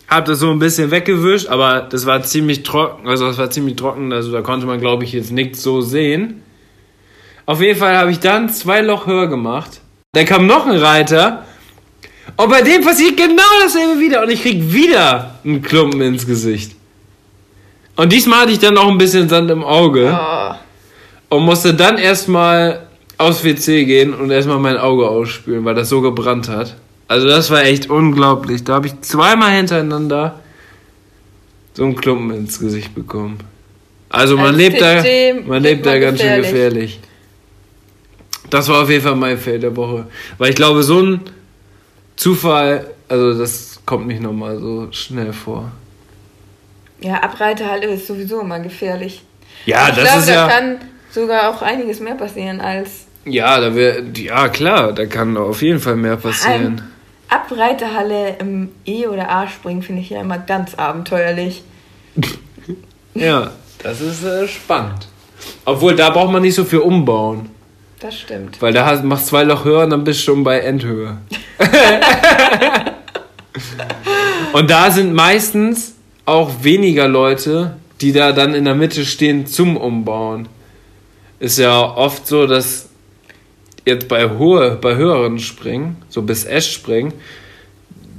[0.08, 3.76] Hab das so ein bisschen weggewischt, aber das war ziemlich trocken, also das war ziemlich
[3.76, 6.44] trocken, also da konnte man, glaube ich, jetzt nichts so sehen.
[7.46, 9.82] Auf jeden Fall habe ich dann zwei Loch höher gemacht.
[10.14, 11.44] Dann kam noch ein Reiter
[12.38, 16.76] Und bei dem passiert genau dasselbe wieder und ich krieg wieder einen Klumpen ins Gesicht.
[17.96, 21.36] Und diesmal hatte ich dann noch ein bisschen Sand im Auge Oh.
[21.36, 22.88] und musste dann erstmal
[23.18, 26.76] aufs WC gehen und erstmal mein Auge ausspülen, weil das so gebrannt hat.
[27.08, 28.64] Also das war echt unglaublich.
[28.64, 30.40] Da habe ich zweimal hintereinander
[31.74, 33.38] so einen Klumpen ins Gesicht bekommen.
[34.10, 37.00] Also man Als lebt da, man lebt lebt da man ganz schön gefährlich.
[38.50, 40.08] Das war auf jeden Fall mein Fail der Woche.
[40.38, 41.22] Weil ich glaube, so ein
[42.16, 45.72] Zufall, also das kommt nicht nochmal so schnell vor.
[47.00, 49.24] Ja, Abreiterhalle ist sowieso immer gefährlich.
[49.66, 50.48] Ja, ich das glaube, ist da ja.
[50.48, 50.78] kann
[51.12, 55.80] sogar auch einiges mehr passieren als Ja, da wär, ja klar, da kann auf jeden
[55.80, 56.82] Fall mehr passieren.
[57.30, 61.64] Abreiterhalle im E- oder A-Springen finde ich ja immer ganz abenteuerlich.
[63.14, 63.50] Ja,
[63.82, 65.08] das ist äh, spannend.
[65.66, 67.50] Obwohl, da braucht man nicht so viel umbauen.
[68.00, 68.62] Das stimmt.
[68.62, 71.18] Weil da hast, machst zwei Loch höher und dann bist du schon bei Endhöhe.
[74.54, 79.78] und da sind meistens auch weniger Leute, die da dann in der Mitte stehen zum
[79.78, 80.48] Umbauen.
[81.40, 82.87] Ist ja oft so, dass
[83.88, 87.14] jetzt bei hohe, bei höheren Springen, so bis S springen,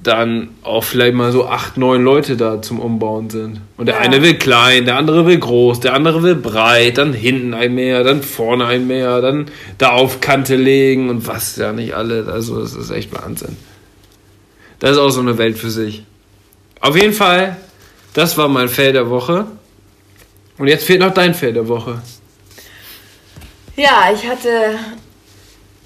[0.02, 3.60] dann auch vielleicht mal so acht, neun Leute da zum Umbauen sind.
[3.76, 4.00] Und der Ja.
[4.00, 8.04] eine will klein, der andere will groß, der andere will breit, dann hinten ein mehr,
[8.04, 9.46] dann vorne ein mehr, dann
[9.76, 12.26] da auf Kante legen und was ja nicht alle.
[12.32, 13.56] Also das ist echt Wahnsinn.
[14.78, 16.04] Das ist auch so eine Welt für sich.
[16.80, 17.56] Auf jeden Fall,
[18.14, 19.46] das war mein Fail der Woche.
[20.56, 22.00] Und jetzt fehlt noch dein Fail der Woche.
[23.76, 24.78] Ja, ich hatte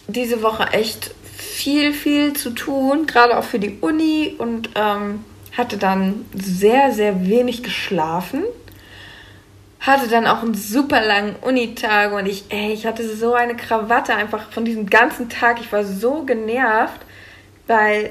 [0.08, 5.24] diese Woche echt viel, viel zu tun, gerade auch für die Uni und ähm,
[5.56, 8.44] hatte dann sehr, sehr wenig geschlafen.
[9.80, 14.14] Hatte dann auch einen super langen Unitag und ich, ey, ich hatte so eine Krawatte
[14.14, 15.60] einfach von diesem ganzen Tag.
[15.60, 17.00] Ich war so genervt,
[17.66, 18.10] weil,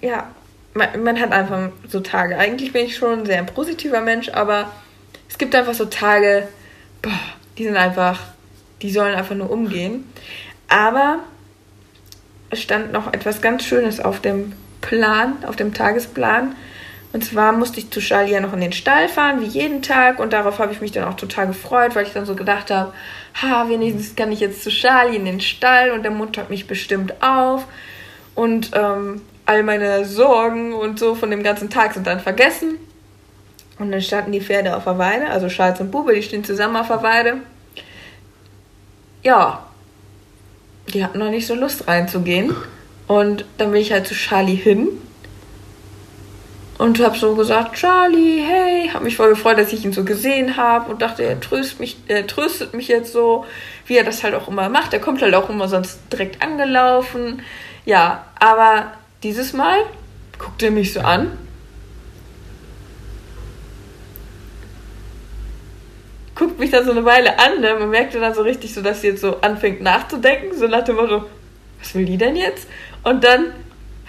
[0.00, 0.30] ja,
[0.74, 2.36] man, man hat einfach so Tage.
[2.36, 4.72] Eigentlich bin ich schon ein sehr positiver Mensch, aber
[5.28, 6.48] es gibt einfach so Tage,
[7.00, 7.20] boah,
[7.56, 8.20] die sind einfach,
[8.82, 10.12] die sollen einfach nur umgehen.
[10.72, 11.18] Aber
[12.48, 16.56] es stand noch etwas ganz Schönes auf dem Plan, auf dem Tagesplan.
[17.12, 20.18] Und zwar musste ich zu Charlie ja noch in den Stall fahren, wie jeden Tag.
[20.18, 22.94] Und darauf habe ich mich dann auch total gefreut, weil ich dann so gedacht habe,
[23.42, 27.22] ha, wenigstens kann ich jetzt zu Charlie in den Stall und der muntert mich bestimmt
[27.22, 27.66] auf.
[28.34, 32.78] Und ähm, all meine Sorgen und so von dem ganzen Tag sind dann vergessen.
[33.78, 36.76] Und dann standen die Pferde auf der Weide, also Charles und Bube, die stehen zusammen
[36.76, 37.40] auf der Weide.
[39.22, 39.66] Ja,
[40.88, 42.54] die hatten noch nicht so Lust reinzugehen.
[43.06, 44.88] Und dann bin ich halt zu Charlie hin
[46.78, 50.56] und habe so gesagt, Charlie, hey, habe mich voll gefreut, dass ich ihn so gesehen
[50.56, 53.44] habe und dachte, er tröstet mich, er tröstet mich jetzt so,
[53.86, 54.92] wie er das halt auch immer macht.
[54.92, 57.42] Er kommt halt auch immer sonst direkt angelaufen.
[57.84, 59.78] Ja, aber dieses Mal
[60.38, 61.38] guckt er mich so an.
[66.42, 67.76] Guckt mich dann so eine Weile an, ne?
[67.78, 70.96] man merkte dann so richtig so, dass sie jetzt so anfängt nachzudenken, so nach dem
[70.96, 71.26] Motto,
[71.78, 72.66] was will die denn jetzt?
[73.04, 73.52] Und dann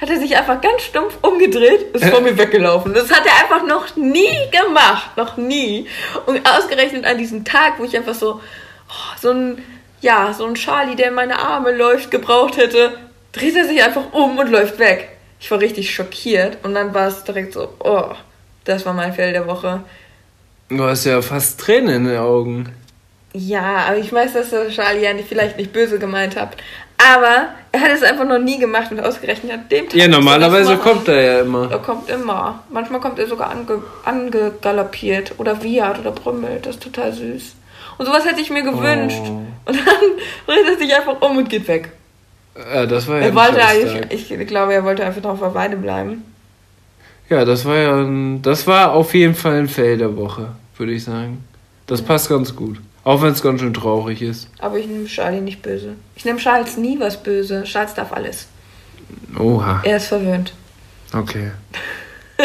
[0.01, 2.91] hat er sich einfach ganz stumpf umgedreht, ist vor mir weggelaufen.
[2.91, 5.87] Das hat er einfach noch nie gemacht, noch nie.
[6.25, 8.41] Und ausgerechnet an diesem Tag, wo ich einfach so,
[8.89, 9.63] oh, so ein,
[10.01, 12.97] ja, so ein Charlie, der in meine Arme läuft, gebraucht hätte,
[13.31, 15.09] dreht er sich einfach um und läuft weg.
[15.39, 18.15] Ich war richtig schockiert und dann war es direkt so, oh,
[18.63, 19.83] das war mein Fell der Woche.
[20.69, 22.69] Du hast ja fast Tränen in den Augen.
[23.33, 26.55] Ja, aber ich weiß, dass der Charlie ja nicht, vielleicht nicht böse gemeint hat.
[26.97, 29.95] Aber er hat es einfach noch nie gemacht und ausgerechnet an dem Tag.
[29.95, 31.69] Ja, er normalerweise das kommt er ja immer.
[31.69, 32.63] Er kommt immer.
[32.69, 36.65] Manchmal kommt er sogar ange, angegaloppiert oder wiehert oder brümmelt.
[36.65, 37.55] Das ist total süß.
[37.97, 39.21] Und sowas hätte ich mir gewünscht.
[39.25, 39.41] Oh.
[39.65, 39.75] Und dann
[40.47, 41.91] dreht er sich einfach um und geht weg.
[42.55, 45.55] Ja, das war ja Er wollte eigentlich, ich glaube, er wollte einfach noch auf der
[45.55, 46.23] Weide bleiben.
[47.29, 50.93] Ja, das war ja ein, das war auf jeden Fall ein Fail der Woche, würde
[50.93, 51.43] ich sagen.
[51.87, 52.79] Das passt ganz gut.
[53.03, 54.47] Auch wenn es ganz schön traurig ist.
[54.59, 55.95] Aber ich nehme Charlie nicht böse.
[56.15, 57.63] Ich nehme Charles nie was böse.
[57.63, 58.47] Charles darf alles.
[59.37, 59.81] Oha.
[59.83, 60.53] Er ist verwöhnt.
[61.13, 61.51] Okay.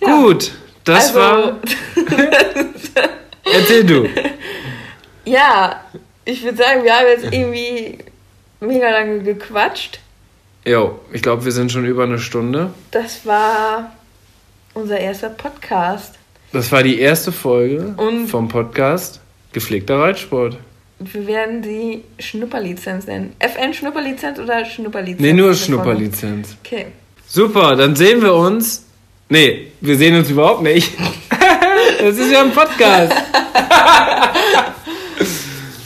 [0.00, 0.52] Gut,
[0.84, 1.56] das also, war.
[3.44, 4.08] Erzähl du.
[5.24, 5.84] Ja,
[6.24, 7.98] ich würde sagen, wir haben jetzt irgendwie
[8.60, 10.00] mega lange gequatscht.
[10.66, 12.70] Jo, ich glaube, wir sind schon über eine Stunde.
[12.90, 13.92] Das war
[14.72, 16.14] unser erster Podcast.
[16.52, 19.20] Das war die erste Folge Und- vom Podcast
[19.52, 20.56] Gepflegter Reitsport.
[21.00, 23.34] Wir werden sie Schnupperlizenz nennen.
[23.40, 25.20] FN Schnupperlizenz oder Schnupperlizenz?
[25.20, 25.52] Nee, nur?
[25.54, 26.56] Schnupperlizenz.
[26.64, 26.86] Okay.
[27.26, 28.84] Super, dann sehen wir uns.
[29.28, 30.92] Nee, wir sehen uns überhaupt nicht.
[32.00, 33.12] das ist ja ein Podcast.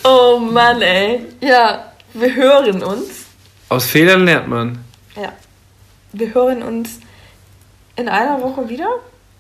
[0.05, 1.21] Oh Mann, ey.
[1.43, 3.27] Ja, wir hören uns.
[3.69, 4.79] Aus Fehlern lernt man.
[5.15, 5.33] Ja.
[6.13, 7.01] Wir hören uns
[7.97, 8.89] in einer Woche wieder.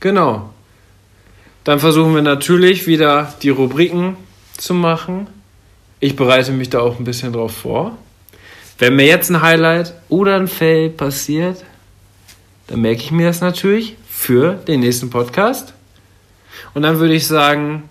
[0.00, 0.50] Genau.
[1.64, 4.16] Dann versuchen wir natürlich wieder die Rubriken
[4.56, 5.28] zu machen.
[6.00, 7.96] Ich bereite mich da auch ein bisschen drauf vor.
[8.78, 11.64] Wenn mir jetzt ein Highlight oder ein Fail passiert,
[12.68, 15.72] dann merke ich mir das natürlich für den nächsten Podcast.
[16.74, 17.88] Und dann würde ich sagen,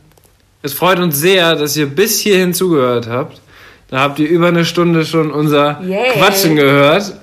[0.62, 3.42] es freut uns sehr, dass ihr bis hierhin zugehört habt.
[3.90, 6.12] Da habt ihr über eine Stunde schon unser Yay.
[6.14, 7.14] Quatschen gehört.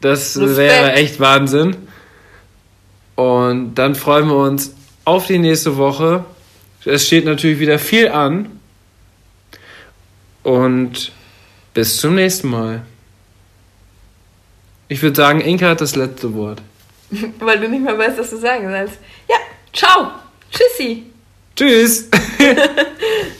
[0.00, 0.56] Das Respekt.
[0.56, 1.76] wäre echt Wahnsinn.
[3.14, 6.24] Und dann freuen wir uns auf die nächste Woche.
[6.84, 8.60] Es steht natürlich wieder viel an.
[10.42, 11.12] Und
[11.74, 12.82] bis zum nächsten Mal.
[14.88, 16.62] Ich würde sagen, Inka hat das letzte Wort.
[17.38, 18.98] Weil du nicht mehr weißt, was du sagen sollst.
[19.28, 19.36] Ja,
[19.72, 20.10] ciao.
[20.50, 21.04] Tschüssi.
[21.54, 22.08] Tschüss.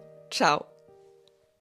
[0.31, 0.70] ciao.